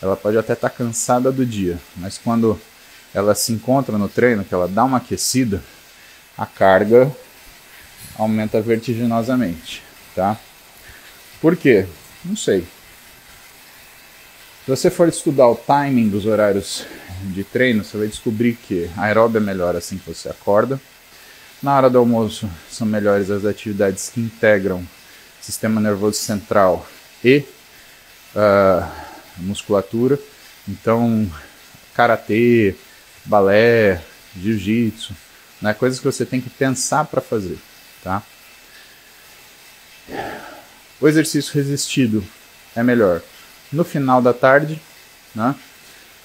[0.00, 2.60] ela pode até estar tá cansada do dia, mas quando
[3.12, 5.60] ela se encontra no treino, que ela dá uma aquecida,
[6.38, 7.10] a carga
[8.16, 9.82] aumenta vertiginosamente,
[10.14, 10.38] tá?
[11.40, 11.88] Por quê?
[12.24, 12.60] Não sei.
[14.64, 16.86] Se você for estudar o timing dos horários
[17.20, 20.80] de treino, você vai descobrir que a aeróbia é melhor assim que você acorda.
[21.60, 24.86] Na hora do almoço, são melhores as atividades que integram
[25.40, 26.86] sistema nervoso central
[27.24, 27.44] e
[28.34, 28.86] uh,
[29.38, 30.18] musculatura.
[30.68, 31.30] Então,
[31.94, 32.74] karatê,
[33.24, 34.02] balé,
[34.36, 35.14] jiu-jitsu,
[35.60, 35.72] né?
[35.74, 37.58] coisas que você tem que pensar para fazer.
[38.02, 38.22] Tá?
[41.00, 42.24] O exercício resistido
[42.76, 43.22] é melhor
[43.72, 44.80] no final da tarde,
[45.34, 45.54] né?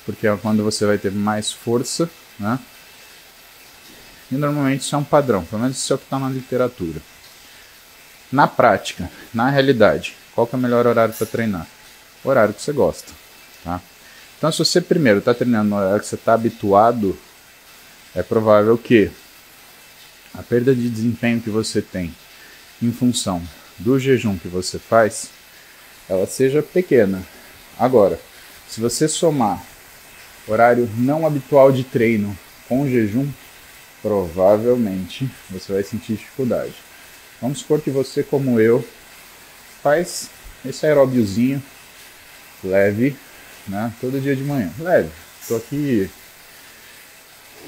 [0.06, 2.10] porque é quando você vai ter mais força.
[2.38, 2.60] Né?
[4.32, 7.02] E normalmente isso é um padrão, pelo menos isso é o que está na literatura.
[8.32, 11.68] Na prática, na realidade, qual que é o melhor horário para treinar?
[12.24, 13.12] O horário que você gosta.
[13.62, 13.82] Tá?
[14.38, 17.18] Então, se você primeiro está treinando no horário que você está habituado,
[18.16, 19.12] é provável que
[20.34, 22.16] a perda de desempenho que você tem
[22.82, 23.44] em função
[23.78, 25.30] do jejum que você faz,
[26.08, 27.22] ela seja pequena.
[27.78, 28.18] Agora,
[28.66, 29.62] se você somar
[30.48, 32.38] horário não habitual de treino
[32.70, 33.30] com jejum,
[34.02, 36.76] provavelmente você vai sentir dificuldade.
[37.42, 38.86] Vamos supor que você, como eu,
[39.82, 40.30] faz
[40.66, 41.62] esse aeróbiozinho
[42.64, 43.16] leve,
[43.68, 43.94] né?
[44.02, 44.72] Todo dia de manhã.
[44.80, 45.10] Leve.
[45.42, 46.10] Estou aqui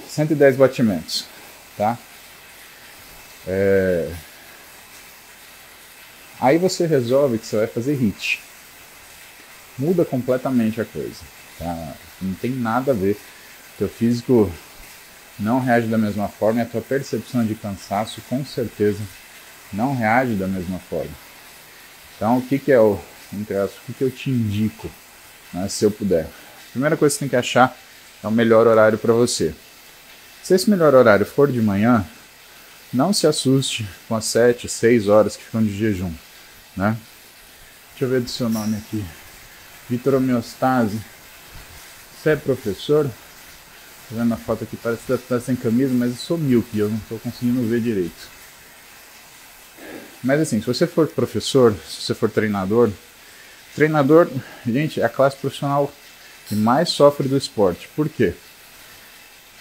[0.09, 1.25] 110 batimentos,
[1.77, 1.97] tá?
[3.47, 4.11] É...
[6.39, 8.41] Aí você resolve que você vai fazer HIT.
[9.77, 11.21] Muda completamente a coisa.
[11.57, 11.93] Tá?
[12.21, 13.17] Não tem nada a ver.
[13.77, 14.51] Teu físico
[15.39, 19.01] não reage da mesma forma e a tua percepção de cansaço com certeza
[19.71, 21.11] não reage da mesma forma.
[22.21, 22.99] Então, o que, que é o,
[23.33, 24.87] entre o que, que eu te indico,
[25.51, 26.27] né, se eu puder?
[26.69, 27.75] Primeira coisa que você tem que achar
[28.23, 29.55] é o melhor horário para você.
[30.43, 32.05] Se esse melhor horário for de manhã,
[32.93, 36.13] não se assuste com as 7, 6 horas que ficam de jejum,
[36.77, 36.95] né?
[37.89, 39.03] Deixa eu ver do seu nome aqui.
[39.89, 41.01] Vitor Homeostase.
[42.21, 43.09] Você é professor?
[44.07, 46.87] Tô vendo a foto aqui, parece que tá sem camisa, mas eu sou míope, eu
[46.87, 48.40] não estou conseguindo ver direito.
[50.23, 52.89] Mas assim, se você for professor, se você for treinador,
[53.75, 54.29] treinador,
[54.65, 55.91] gente, é a classe profissional
[56.47, 57.89] que mais sofre do esporte.
[57.95, 58.33] Por quê?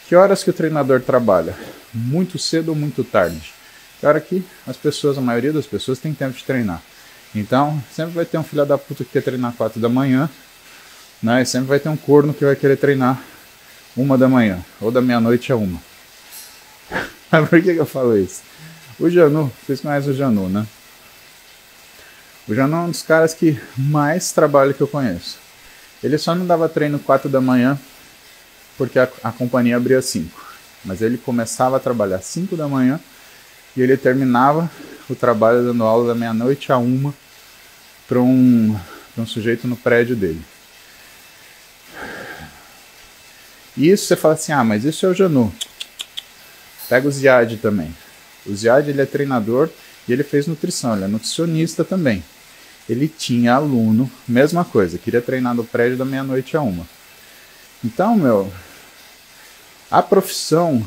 [0.09, 1.55] Que horas que o treinador trabalha?
[1.94, 3.55] Muito cedo ou muito tarde?
[4.03, 6.83] Hora que as pessoas, a maioria das pessoas tem tempo de treinar.
[7.35, 10.29] Então, sempre vai ter um filho da puta que quer treinar 4 da manhã,
[11.23, 11.42] né?
[11.42, 13.23] E sempre vai ter um corno que vai querer treinar
[13.96, 15.81] uma da manhã, ou da meia-noite a uma.
[17.49, 18.42] Por que, que eu falo isso?
[19.01, 20.67] O Janu, vocês conhecem o Janu, né?
[22.47, 25.39] O Janu é um dos caras que mais trabalha que eu conheço.
[26.05, 27.81] Ele só não dava treino 4 da manhã
[28.77, 30.39] porque a, a companhia abria 5.
[30.85, 33.01] Mas ele começava a trabalhar 5 da manhã
[33.75, 34.71] e ele terminava
[35.09, 37.15] o trabalho dando aula da meia-noite a uma
[38.07, 38.79] para um,
[39.17, 40.43] um sujeito no prédio dele.
[43.79, 45.51] E isso você fala assim, ah, mas isso é o Janu.
[46.87, 47.95] Pega o Ziad também.
[48.46, 49.68] O Ziad ele é treinador
[50.09, 52.22] e ele fez nutrição, ele é nutricionista também.
[52.88, 56.87] Ele tinha aluno, mesma coisa, queria treinar no prédio da meia-noite a uma.
[57.85, 58.53] Então, meu,
[59.90, 60.85] a profissão,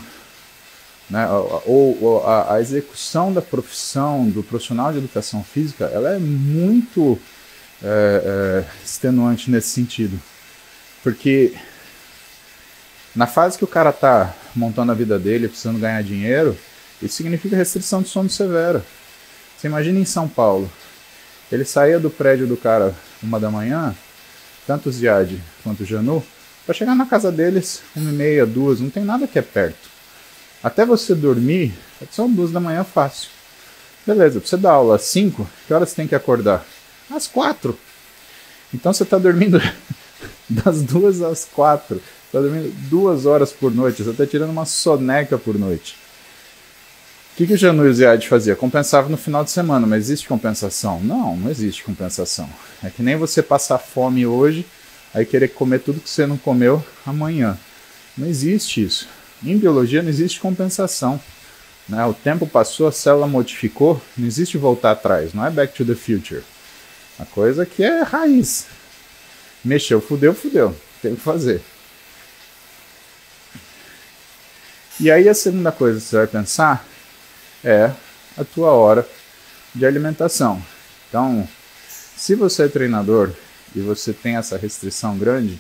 [1.10, 1.28] né,
[1.66, 7.20] ou, ou a, a, execução da profissão do profissional de educação física, ela é muito
[7.82, 10.20] é, é, extenuante nesse sentido.
[11.02, 11.54] Porque
[13.16, 16.58] na fase que o cara está montando a vida dele, precisando ganhar dinheiro,
[17.02, 18.84] isso significa restrição de sono severa.
[19.58, 20.72] Você imagina em São Paulo.
[21.52, 23.96] Ele saía do prédio do cara uma da manhã,
[24.66, 26.24] tanto o Ziad quanto o Janu,
[26.66, 29.90] para chegar na casa deles uma e meia, duas, não tem nada que é perto.
[30.64, 31.74] Até você dormir,
[32.12, 33.30] são duas da manhã fácil.
[34.08, 36.66] Beleza, pra você dar aula às cinco, que horas você tem que acordar?
[37.10, 37.78] Às quatro.
[38.74, 39.62] Então você está dormindo
[40.50, 42.02] das duas às quatro.
[42.26, 44.04] Está dormindo duas horas por noite.
[44.04, 45.98] Você está tirando uma soneca por noite.
[47.34, 48.56] O que, que o Janu o Ziad fazia?
[48.56, 51.00] Compensava no final de semana, mas existe compensação?
[51.00, 52.48] Não, não existe compensação.
[52.84, 54.64] É que nem você passar fome hoje,
[55.12, 57.58] aí querer comer tudo que você não comeu amanhã.
[58.16, 59.10] Não existe isso.
[59.44, 61.20] Em biologia não existe compensação.
[61.90, 62.06] Né?
[62.06, 65.96] O tempo passou, a célula modificou, não existe voltar atrás, não é back to the
[65.96, 66.44] future.
[67.18, 68.68] A coisa que é raiz.
[69.66, 70.76] Mexeu, fudeu, fudeu.
[71.02, 71.64] Tem que fazer.
[75.00, 76.93] E aí a segunda coisa que você vai pensar
[77.64, 77.92] é
[78.38, 79.08] a tua hora
[79.74, 80.62] de alimentação.
[81.10, 81.48] Então,
[82.16, 83.32] se você é treinador
[83.76, 85.60] e você tem essa restrição grande,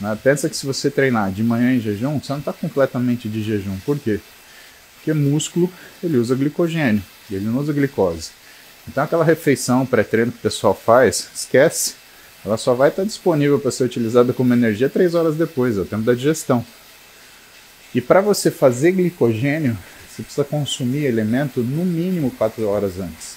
[0.00, 3.42] né, pensa que se você treinar de manhã em jejum, você não está completamente de
[3.42, 3.76] jejum.
[3.84, 4.20] Por quê?
[4.94, 5.70] Porque músculo
[6.02, 8.30] ele usa glicogênio e ele não usa glicose.
[8.88, 11.94] Então aquela refeição pré-treino que o pessoal faz, esquece.
[12.44, 15.84] Ela só vai estar disponível para ser utilizada como energia três horas depois, é o
[15.84, 16.64] tempo da digestão.
[17.94, 19.76] E para você fazer glicogênio,
[20.20, 23.36] você precisa consumir elemento no mínimo 4 horas antes.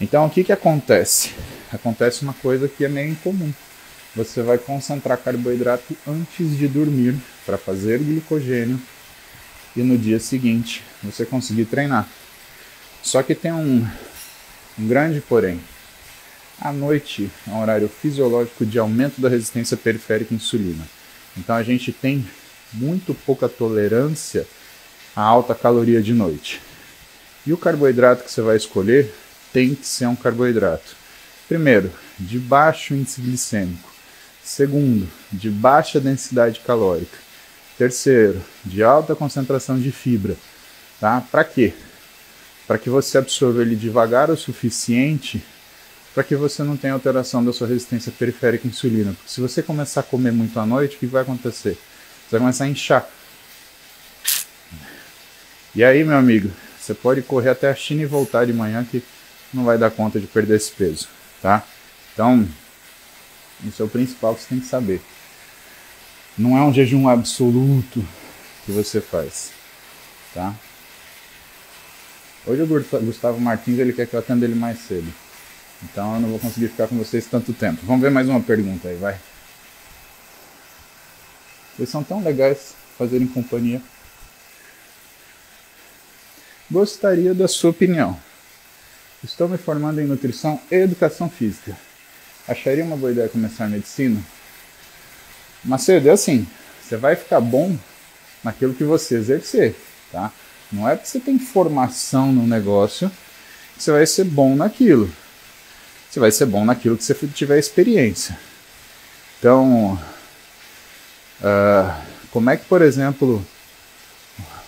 [0.00, 1.30] Então o que, que acontece?
[1.72, 3.52] Acontece uma coisa que é meio incomum.
[4.16, 7.14] Você vai concentrar carboidrato antes de dormir
[7.44, 8.80] para fazer glicogênio
[9.76, 12.08] e no dia seguinte você conseguir treinar.
[13.02, 13.86] Só que tem um,
[14.78, 15.60] um grande porém.
[16.60, 20.84] À noite é um horário fisiológico de aumento da resistência periférica à insulina.
[21.36, 22.26] Então a gente tem
[22.72, 24.46] muito pouca tolerância
[25.18, 26.62] a alta caloria de noite.
[27.44, 29.12] E o carboidrato que você vai escolher
[29.52, 30.94] tem que ser um carboidrato.
[31.48, 33.92] Primeiro, de baixo índice glicêmico.
[34.44, 37.18] Segundo, de baixa densidade calórica.
[37.76, 40.36] Terceiro, de alta concentração de fibra.
[41.00, 41.20] Tá?
[41.20, 41.74] Para quê?
[42.68, 45.42] Para que você absorva ele devagar o suficiente
[46.14, 49.12] para que você não tenha alteração da sua resistência periférica à insulina.
[49.14, 51.72] Porque se você começar a comer muito à noite, o que vai acontecer?
[51.72, 53.17] Você vai começar a inchar.
[55.78, 59.00] E aí, meu amigo, você pode correr até a China e voltar de manhã que
[59.54, 61.06] não vai dar conta de perder esse peso,
[61.40, 61.64] tá?
[62.12, 62.48] Então,
[63.62, 65.00] isso é o principal que você tem que saber.
[66.36, 68.04] Não é um jejum absoluto
[68.66, 69.52] que você faz,
[70.34, 70.52] tá?
[72.44, 75.06] Hoje o Gustavo Martins ele quer que eu atenda ele mais cedo.
[75.84, 77.86] Então eu não vou conseguir ficar com vocês tanto tempo.
[77.86, 79.16] Vamos ver mais uma pergunta aí, vai.
[81.78, 83.80] Eles são tão legais fazerem companhia.
[86.70, 88.18] Gostaria da sua opinião.
[89.24, 91.74] Estou me formando em nutrição e educação física.
[92.46, 94.20] Acharia uma boa ideia começar medicina?
[95.64, 96.46] Macedo, é assim,
[96.82, 97.76] você vai ficar bom
[98.44, 99.74] naquilo que você exercer,
[100.12, 100.30] tá?
[100.70, 103.10] Não é porque você tem formação no negócio
[103.74, 105.10] que você vai ser bom naquilo.
[106.10, 108.38] Você vai ser bom naquilo que você tiver experiência.
[109.38, 109.98] Então,
[111.40, 113.44] uh, como é que, por exemplo,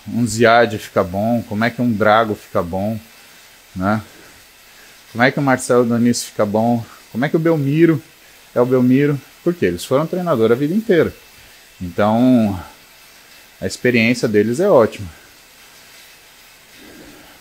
[0.07, 2.99] um Ziad fica bom, como é que um Drago fica bom,
[3.75, 4.01] né?
[5.11, 8.01] Como é que o Marcelo Donis fica bom, como é que o Belmiro
[8.55, 11.13] é o Belmiro, porque eles foram treinador a vida inteira.
[11.81, 12.59] Então,
[13.59, 15.07] a experiência deles é ótima.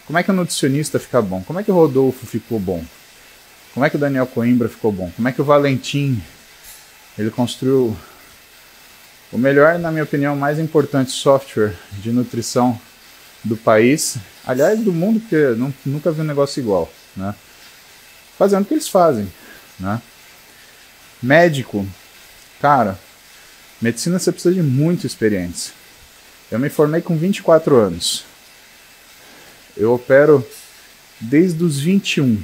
[0.06, 1.42] Como é que o nutricionista fica bom?
[1.42, 2.84] Como é que o Rodolfo ficou bom?
[3.72, 5.10] Como é que o Daniel Coimbra ficou bom?
[5.14, 6.20] Como é que o Valentim
[7.16, 7.96] ele construiu
[9.32, 12.80] o melhor, na minha opinião, mais importante software de nutrição
[13.44, 17.34] do país, aliás, do mundo, porque não, nunca vi um negócio igual, né?
[18.36, 19.30] Fazendo o que eles fazem,
[19.78, 20.00] né?
[21.22, 21.86] Médico,
[22.60, 22.98] cara,
[23.80, 25.72] medicina você precisa de muita experiência.
[26.50, 28.24] Eu me formei com 24 anos.
[29.76, 30.46] Eu opero
[31.20, 32.42] desde os 21.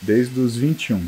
[0.00, 1.06] Desde os 21.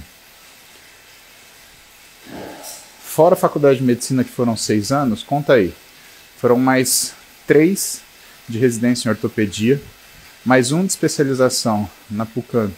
[3.17, 5.73] Fora a faculdade de medicina, que foram seis anos, conta aí.
[6.39, 7.15] Foram mais
[7.47, 8.03] três
[8.47, 9.81] de residência em ortopedia,
[10.45, 12.75] mais um de especialização na PUCAMP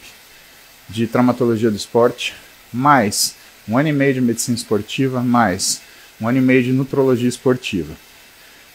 [0.88, 2.36] de traumatologia do esporte,
[2.72, 3.34] mais
[3.68, 5.80] um ano e meio de medicina esportiva, mais
[6.20, 7.92] um ano e meio de nutrologia esportiva.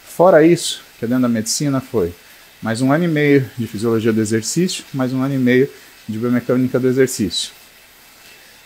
[0.05, 2.13] Fora isso, que é dentro da medicina, foi
[2.61, 5.69] mais um ano e meio de fisiologia do exercício, mais um ano e meio
[6.09, 7.53] de biomecânica do exercício.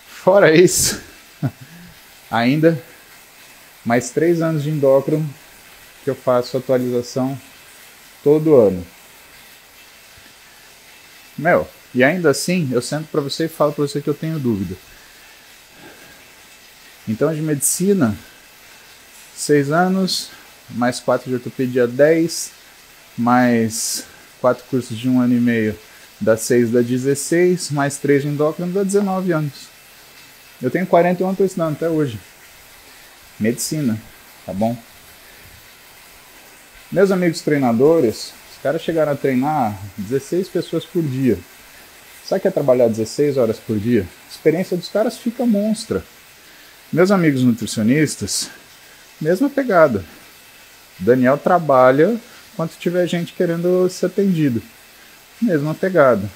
[0.08, 1.00] Fora isso,
[2.30, 2.82] ainda
[3.86, 5.28] mais três anos de endócrino
[6.04, 7.40] que eu faço atualização
[8.24, 8.86] todo ano.
[11.38, 14.38] Meu, E ainda assim, eu sento para você e falo para você que eu tenho
[14.38, 14.76] dúvida.
[17.08, 18.16] Então, de medicina,
[19.36, 20.30] seis anos,
[20.70, 22.52] mais quatro de ortopedia, dez,
[23.18, 24.04] mais
[24.42, 25.80] quatro cursos de um ano e meio,
[26.20, 29.77] dá seis, dá 16, mais três de endócrino, dá 19 anos.
[30.62, 32.20] Eu tenho 41 estou estudando até hoje.
[33.40, 33.98] Medicina,
[34.46, 34.76] tá bom?
[36.92, 41.38] Meus amigos treinadores, os caras chegaram a treinar 16 pessoas por dia.
[42.26, 44.02] Sabe que é trabalhar 16 horas por dia?
[44.02, 46.04] A experiência dos caras fica monstra.
[46.92, 48.50] Meus amigos nutricionistas,
[49.22, 50.04] mesma pegada.
[50.98, 52.20] Daniel trabalha
[52.56, 54.64] quando tiver gente querendo ser atendido.
[55.40, 56.28] Mesma pegada.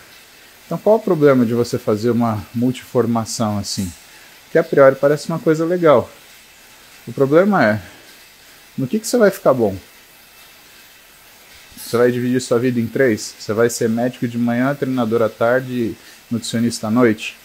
[0.67, 3.91] Então qual o problema de você fazer uma multiformação assim?
[4.51, 6.09] Que a priori parece uma coisa legal.
[7.07, 7.81] O problema é,
[8.77, 9.75] no que, que você vai ficar bom?
[11.77, 13.35] Você vai dividir sua vida em três?
[13.37, 15.97] Você vai ser médico de manhã, treinador à tarde e
[16.29, 17.37] nutricionista à noite?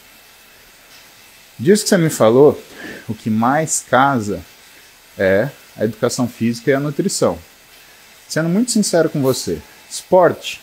[1.59, 2.63] Disso que você me falou,
[3.09, 4.41] o que mais casa
[5.17, 7.39] é a educação física e a nutrição.
[8.29, 10.61] Sendo muito sincero com você, esporte,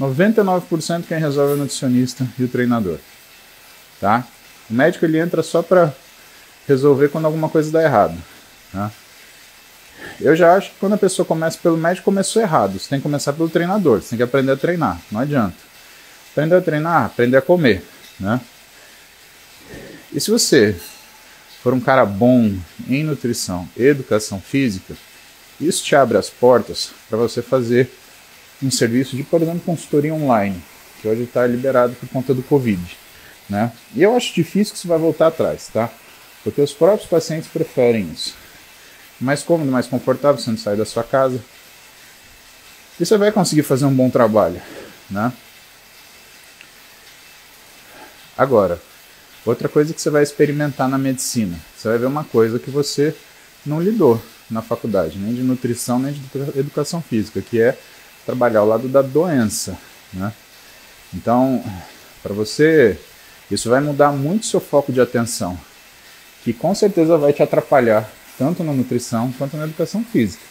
[0.00, 2.98] 99% quem resolve é o nutricionista e o treinador.
[4.00, 4.26] Tá?
[4.70, 5.92] O médico ele entra só para
[6.66, 8.16] resolver quando alguma coisa dá errado.
[8.72, 8.90] Tá?
[10.20, 12.78] Eu já acho que quando a pessoa começa pelo médico, começou errado.
[12.78, 15.56] Você tem que começar pelo treinador, você tem que aprender a treinar, não adianta.
[16.32, 17.82] Aprender a treinar, aprender a comer.
[18.20, 18.40] Né?
[20.12, 20.76] E se você
[21.62, 22.54] for um cara bom
[22.88, 24.94] em nutrição e educação física,
[25.60, 27.90] isso te abre as portas para você fazer
[28.62, 30.62] um serviço de, por exemplo, consultoria online,
[31.00, 32.80] que hoje está liberado por conta do Covid.
[33.48, 33.72] Né?
[33.94, 35.90] E eu acho difícil que isso vai voltar atrás, tá?
[36.44, 38.34] Porque os próprios pacientes preferem isso.
[39.20, 41.42] Mais cômodo, mais confortável, você não sai da sua casa.
[43.00, 44.60] E você vai conseguir fazer um bom trabalho,
[45.10, 45.32] né?
[48.36, 48.80] Agora,
[49.44, 53.14] outra coisa que você vai experimentar na medicina, você vai ver uma coisa que você
[53.64, 56.20] não lidou na faculdade, nem de nutrição, nem de
[56.58, 57.76] educação física, que é
[58.24, 59.76] trabalhar ao lado da doença,
[60.12, 60.32] né?
[61.12, 61.64] Então,
[62.22, 62.98] para você,
[63.50, 65.58] isso vai mudar muito seu foco de atenção,
[66.44, 70.42] que com certeza vai te atrapalhar tanto na nutrição quanto na educação física.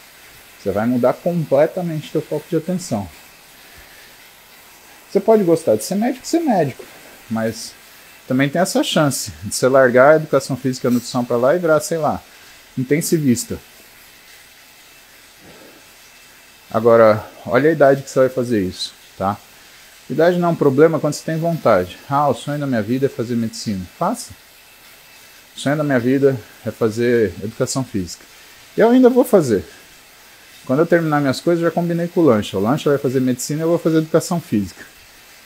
[0.60, 3.08] Você vai mudar completamente seu foco de atenção.
[5.10, 6.84] Você pode gostar de ser médico ser médico,
[7.30, 7.72] mas
[8.28, 11.56] também tem essa chance de você largar a educação física e a nutrição para lá
[11.56, 12.22] e virar, sei lá,
[12.78, 13.58] intensivista.
[16.70, 19.38] Agora, olha a idade que você vai fazer isso, tá?
[20.10, 21.98] Idade não é um problema quando você tem vontade.
[22.10, 23.82] Ah, o sonho da minha vida é fazer medicina.
[24.00, 24.32] Faça.
[25.56, 28.24] O sonho da minha vida é fazer educação física.
[28.78, 29.66] Eu ainda vou fazer.
[30.66, 32.56] Quando eu terminar minhas coisas, já combinei com o lanche.
[32.56, 34.84] O lanche vai fazer medicina e eu vou fazer educação física.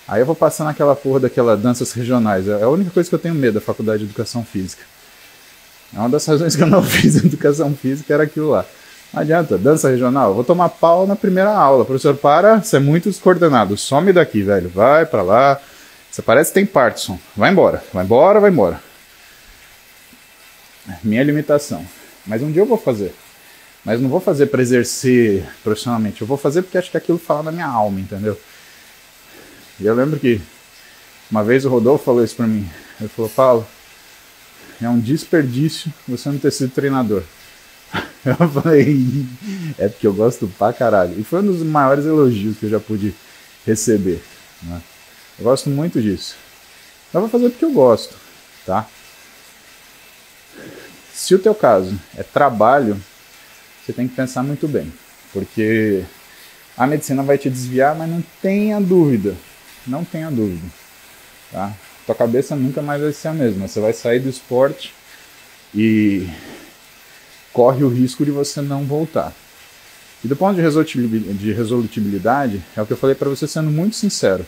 [0.07, 2.47] Aí eu vou passar naquela porra daquela danças regionais.
[2.47, 4.83] É a única coisa que eu tenho medo da faculdade de educação física.
[5.93, 8.65] É uma das razões que eu não fiz educação física era aquilo lá.
[9.13, 10.33] Não adianta, dança regional.
[10.33, 11.83] Vou tomar pau na primeira aula.
[11.83, 13.75] Professor, para, você é muito descoordenado.
[13.75, 14.69] Some daqui, velho.
[14.69, 15.59] Vai para lá.
[16.09, 17.19] Você parece que tem Parkinson.
[17.35, 17.83] Vai embora.
[17.93, 18.81] Vai embora, vai embora.
[21.03, 21.85] Minha limitação.
[22.25, 23.13] Mas um dia eu vou fazer.
[23.83, 26.21] Mas não vou fazer para exercer profissionalmente.
[26.21, 28.39] Eu vou fazer porque acho que aquilo fala na minha alma, entendeu?
[29.79, 30.39] E eu lembro que
[31.29, 32.69] uma vez o Rodolfo falou isso para mim.
[32.99, 33.67] Ele falou: Paulo,
[34.81, 37.23] é um desperdício você não ter sido treinador.
[38.25, 39.25] Eu falei:
[39.77, 41.19] é porque eu gosto pra caralho.
[41.19, 43.13] E foi um dos maiores elogios que eu já pude
[43.65, 44.21] receber.
[44.63, 44.81] Né?
[45.39, 46.35] Eu gosto muito disso.
[47.11, 48.15] Mas vou fazer porque eu gosto,
[48.65, 48.87] tá?
[51.13, 52.99] Se o teu caso é trabalho,
[53.83, 54.91] você tem que pensar muito bem,
[55.33, 56.03] porque
[56.77, 59.35] a medicina vai te desviar, mas não tenha dúvida,
[59.85, 60.65] não tenha dúvida,
[61.51, 61.73] tá?
[62.05, 63.67] Tua cabeça nunca mais vai ser a mesma.
[63.67, 64.93] Você vai sair do esporte
[65.75, 66.27] e
[67.53, 69.33] corre o risco de você não voltar.
[70.23, 74.45] E do ponto de resolutibilidade, é o que eu falei para você sendo muito sincero.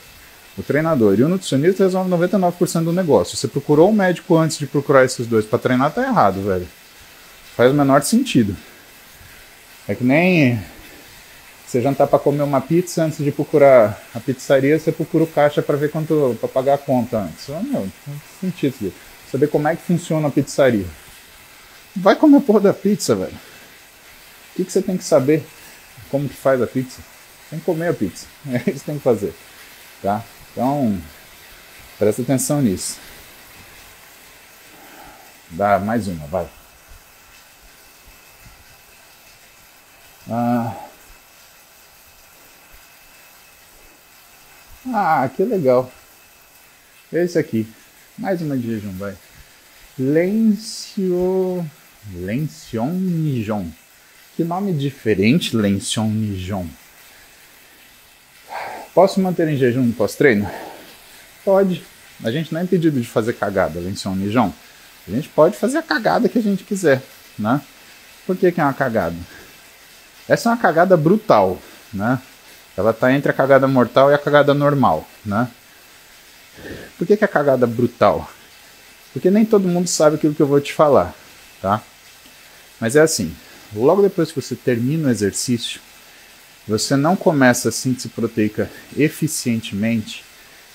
[0.56, 3.36] O treinador e o nutricionista resolvem 99% do negócio.
[3.36, 6.68] Você procurou um médico antes de procurar esses dois para treinar, tá errado, velho.
[7.58, 8.56] Faz o menor sentido.
[9.88, 10.62] É que nem
[11.66, 15.60] você jantar para comer uma pizza antes de procurar a pizzaria, você procura o caixa
[15.60, 17.48] para ver quanto para pagar a conta antes.
[17.48, 17.92] Meu, não
[18.40, 18.94] tem sentido.
[19.32, 20.86] Saber como é que funciona a pizzaria.
[21.96, 23.34] Vai comer a porra da pizza, velho.
[23.34, 25.46] O que, que você tem que saber?
[26.10, 27.02] Como que faz a pizza?
[27.50, 28.26] Tem que comer a pizza.
[28.48, 29.34] É isso que tem que fazer.
[30.02, 30.24] Tá?
[30.52, 31.00] Então,
[31.98, 33.00] presta atenção nisso.
[35.52, 36.50] Dá mais uma, vai.
[40.30, 40.76] Ah,
[44.94, 45.92] ah que legal.
[47.12, 47.72] Esse aqui.
[48.18, 49.16] Mais uma de jejum, vai.
[49.98, 51.64] Lencio...
[52.12, 53.68] Lencion Nijon.
[54.36, 56.68] Que nome diferente, Lencion Nijon.
[58.94, 60.50] Posso manter em jejum no pós-treino?
[61.46, 61.84] Pode.
[62.24, 64.52] A gente não é impedido de fazer cagada, Lencion Nijon.
[65.08, 67.02] A gente pode fazer a cagada que a gente quiser,
[67.38, 67.62] né?
[68.26, 69.16] Por que, que é uma cagada?
[70.28, 71.60] Essa é uma cagada brutal,
[71.94, 72.20] né?
[72.78, 75.50] Ela está entre a cagada mortal e a cagada normal, né?
[76.98, 78.30] Por que, que é cagada brutal?
[79.12, 81.14] Porque nem todo mundo sabe aquilo que eu vou te falar,
[81.62, 81.82] tá?
[82.84, 83.34] Mas é assim,
[83.74, 85.80] logo depois que você termina o exercício,
[86.68, 90.22] você não começa a síntese proteica eficientemente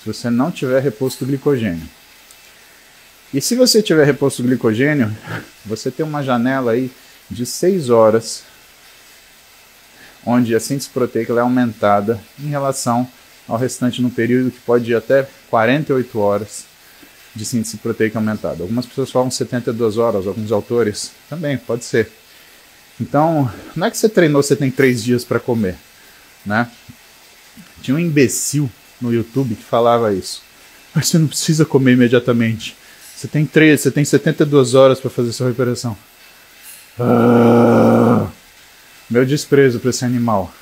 [0.01, 1.87] se você não tiver reposto glicogênio.
[3.31, 5.15] E se você tiver reposto glicogênio,
[5.63, 6.89] você tem uma janela aí
[7.29, 8.41] de 6 horas
[10.25, 13.07] onde a síntese proteica é aumentada em relação
[13.47, 16.68] ao restante no período que pode ir até 48 horas
[17.35, 18.63] de síntese proteica aumentada.
[18.63, 22.11] Algumas pessoas falam 72 horas, alguns autores também, pode ser.
[22.99, 25.75] Então, não é que você treinou, você tem três dias para comer,
[26.45, 26.69] né?
[27.81, 28.69] Tinha um imbecil
[28.99, 30.41] no YouTube que falava isso.
[30.93, 32.75] Mas você não precisa comer imediatamente.
[33.15, 35.97] Você tem três, você tem 72 horas para fazer sua recuperação.
[36.99, 38.27] Ah,
[39.09, 40.53] meu desprezo para esse animal.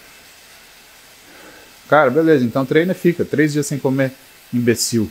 [1.89, 3.23] Cara, beleza, então treina e fica.
[3.23, 4.11] Três dias sem comer,
[4.53, 5.09] imbecil.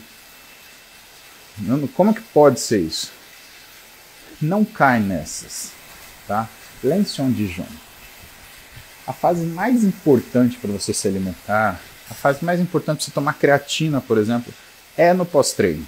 [1.95, 3.11] Como que pode ser isso?
[4.41, 5.71] Não cai nessas,
[6.27, 6.47] tá?
[6.83, 7.65] Lencion Dijon.
[9.07, 11.79] A fase mais importante para você se alimentar,
[12.09, 14.53] a fase mais importante para você tomar creatina, por exemplo,
[14.95, 15.87] é no pós-treino.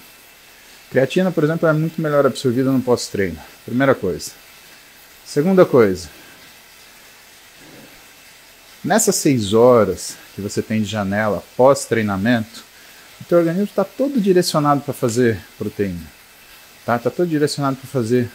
[0.89, 3.38] Creatina, por exemplo, é muito melhor absorvida no pós-treino.
[3.65, 4.32] Primeira coisa.
[5.26, 6.09] Segunda coisa.
[8.84, 12.63] Nessas seis horas que você tem de janela pós-treinamento,
[13.22, 16.07] o teu organismo está todo direcionado para fazer proteína.
[16.86, 16.95] Tá?
[16.95, 18.30] Está todo direcionado para fazer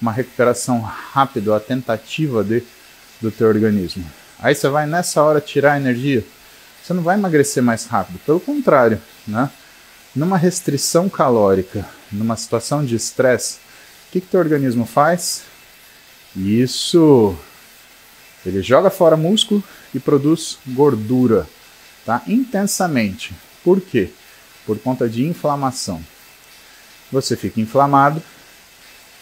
[0.00, 2.62] uma recuperação rápida, a tentativa de,
[3.20, 4.04] do teu organismo.
[4.38, 6.24] Aí você vai nessa hora tirar energia,
[6.82, 9.50] você não vai emagrecer mais rápido, pelo contrário, né?
[10.16, 13.58] Numa restrição calórica, numa situação de estresse,
[14.08, 15.42] o que, que teu organismo faz?
[16.34, 17.36] Isso,
[18.44, 19.62] ele joga fora músculo
[19.94, 21.46] e produz gordura,
[22.04, 22.22] tá?
[22.26, 23.34] Intensamente.
[23.64, 24.10] Por quê?
[24.66, 26.04] Por conta de inflamação.
[27.12, 28.22] Você fica inflamado,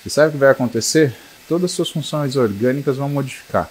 [0.05, 1.14] e sabe o que vai acontecer?
[1.49, 3.70] Todas as suas funções orgânicas vão modificar.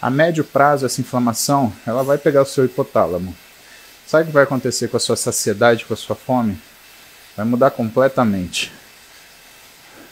[0.00, 3.34] A médio prazo, essa inflamação ela vai pegar o seu hipotálamo.
[4.06, 6.58] Sabe o que vai acontecer com a sua saciedade, com a sua fome?
[7.36, 8.72] Vai mudar completamente.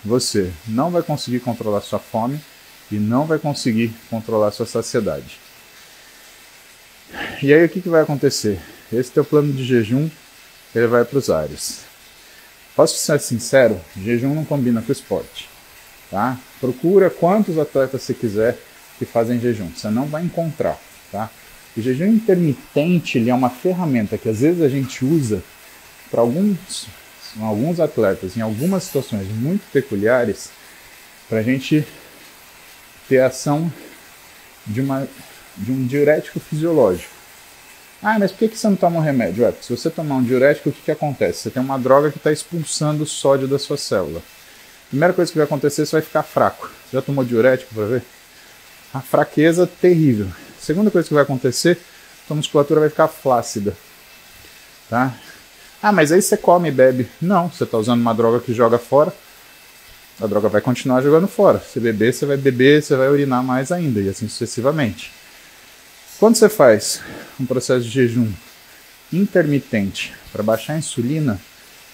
[0.05, 2.41] Você não vai conseguir controlar sua fome
[2.91, 5.39] e não vai conseguir controlar sua saciedade.
[7.43, 8.61] E aí o que, que vai acontecer?
[8.93, 10.11] Esse teu plano de jejum
[10.75, 11.81] ele vai para os ares.
[12.75, 15.49] Posso ser sincero, jejum não combina com esporte.
[16.11, 16.39] Tá?
[16.61, 18.59] Procura quantos atletas você quiser
[18.99, 19.71] que fazem jejum.
[19.75, 20.79] Você não vai encontrar.
[21.13, 21.31] Tá?
[21.77, 25.43] O jejum intermitente ele é uma ferramenta que às vezes a gente usa
[26.11, 26.89] para alguns,
[27.41, 30.51] alguns atletas, em algumas situações muito peculiares,
[31.29, 31.87] para a gente
[33.09, 33.73] ter ação
[34.67, 35.07] de, uma,
[35.57, 37.20] de um diurético fisiológico.
[38.03, 39.45] Ah, mas por que, que você não toma um remédio?
[39.45, 41.41] É, porque se você tomar um diurético, o que, que acontece?
[41.41, 44.23] Você tem uma droga que está expulsando o sódio da sua célula.
[44.89, 46.71] Primeira coisa que vai acontecer, você vai ficar fraco.
[46.89, 48.03] Você já tomou diurético para ver?
[48.95, 50.27] A fraqueza terrível.
[50.59, 51.79] Segunda coisa que vai acontecer,
[52.27, 53.77] sua musculatura vai ficar flácida.
[54.89, 55.15] Tá?
[55.83, 57.09] Ah, mas aí você come e bebe.
[57.21, 59.13] Não, você está usando uma droga que joga fora.
[60.21, 61.61] A droga vai continuar jogando fora.
[61.61, 65.20] Se beber, você vai beber, você vai urinar mais ainda, e assim sucessivamente.
[66.21, 67.01] Quando você faz
[67.41, 68.31] um processo de jejum
[69.11, 71.41] intermitente para baixar a insulina,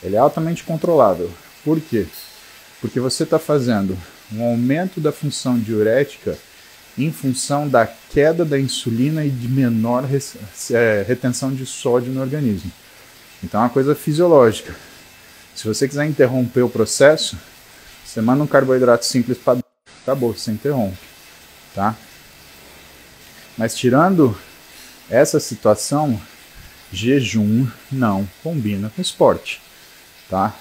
[0.03, 1.31] ele é altamente controlável.
[1.65, 2.09] Por quê?
[2.81, 3.97] Porque você está fazendo
[4.33, 6.37] um aumento da função diurética
[6.99, 10.05] em função da queda da insulina e de menor
[10.73, 12.73] é, retenção de sódio no organismo.
[13.45, 14.75] Então é uma coisa fisiológica.
[15.55, 17.39] Se você quiser interromper o processo,
[18.05, 19.61] você manda um carboidrato simples para
[20.03, 20.99] acabou, você interrompe,
[21.73, 21.95] tá?
[23.57, 24.37] Mas tirando
[25.09, 26.21] essa situação,
[26.93, 29.61] jejum não combina com esporte,
[30.29, 30.55] tá?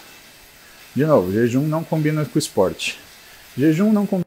[0.96, 3.00] De novo, jejum não combina com esporte.
[3.58, 4.25] Jejum não combina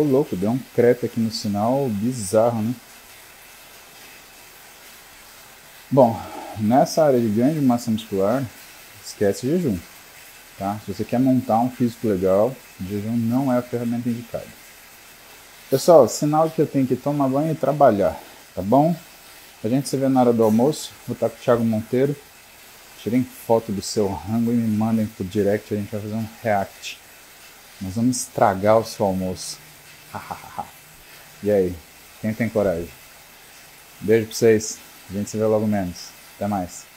[0.00, 2.74] Ô louco, deu um crepe aqui no sinal bizarro, né?
[5.90, 6.18] Bom,
[6.58, 8.42] nessa área de ganho de massa muscular,
[9.04, 9.78] esquece jejum.
[10.58, 10.80] Tá?
[10.86, 14.46] Se você quer montar um físico legal, jejum não é a ferramenta indicada.
[15.68, 18.18] Pessoal, sinal que eu tenho que tomar banho e trabalhar,
[18.54, 18.96] tá bom?
[19.62, 20.92] A gente se vê na hora do almoço.
[21.06, 22.16] Vou estar com o Thiago Monteiro.
[23.02, 25.74] Tirem foto do seu rango e me mandem por direct.
[25.74, 26.98] A gente vai fazer um react.
[27.82, 29.58] Nós vamos estragar o seu almoço.
[31.42, 31.74] e aí?
[32.20, 32.88] Quem tem coragem?
[34.00, 34.78] Beijo pra vocês.
[35.08, 36.08] A gente se vê logo menos.
[36.36, 36.89] Até mais.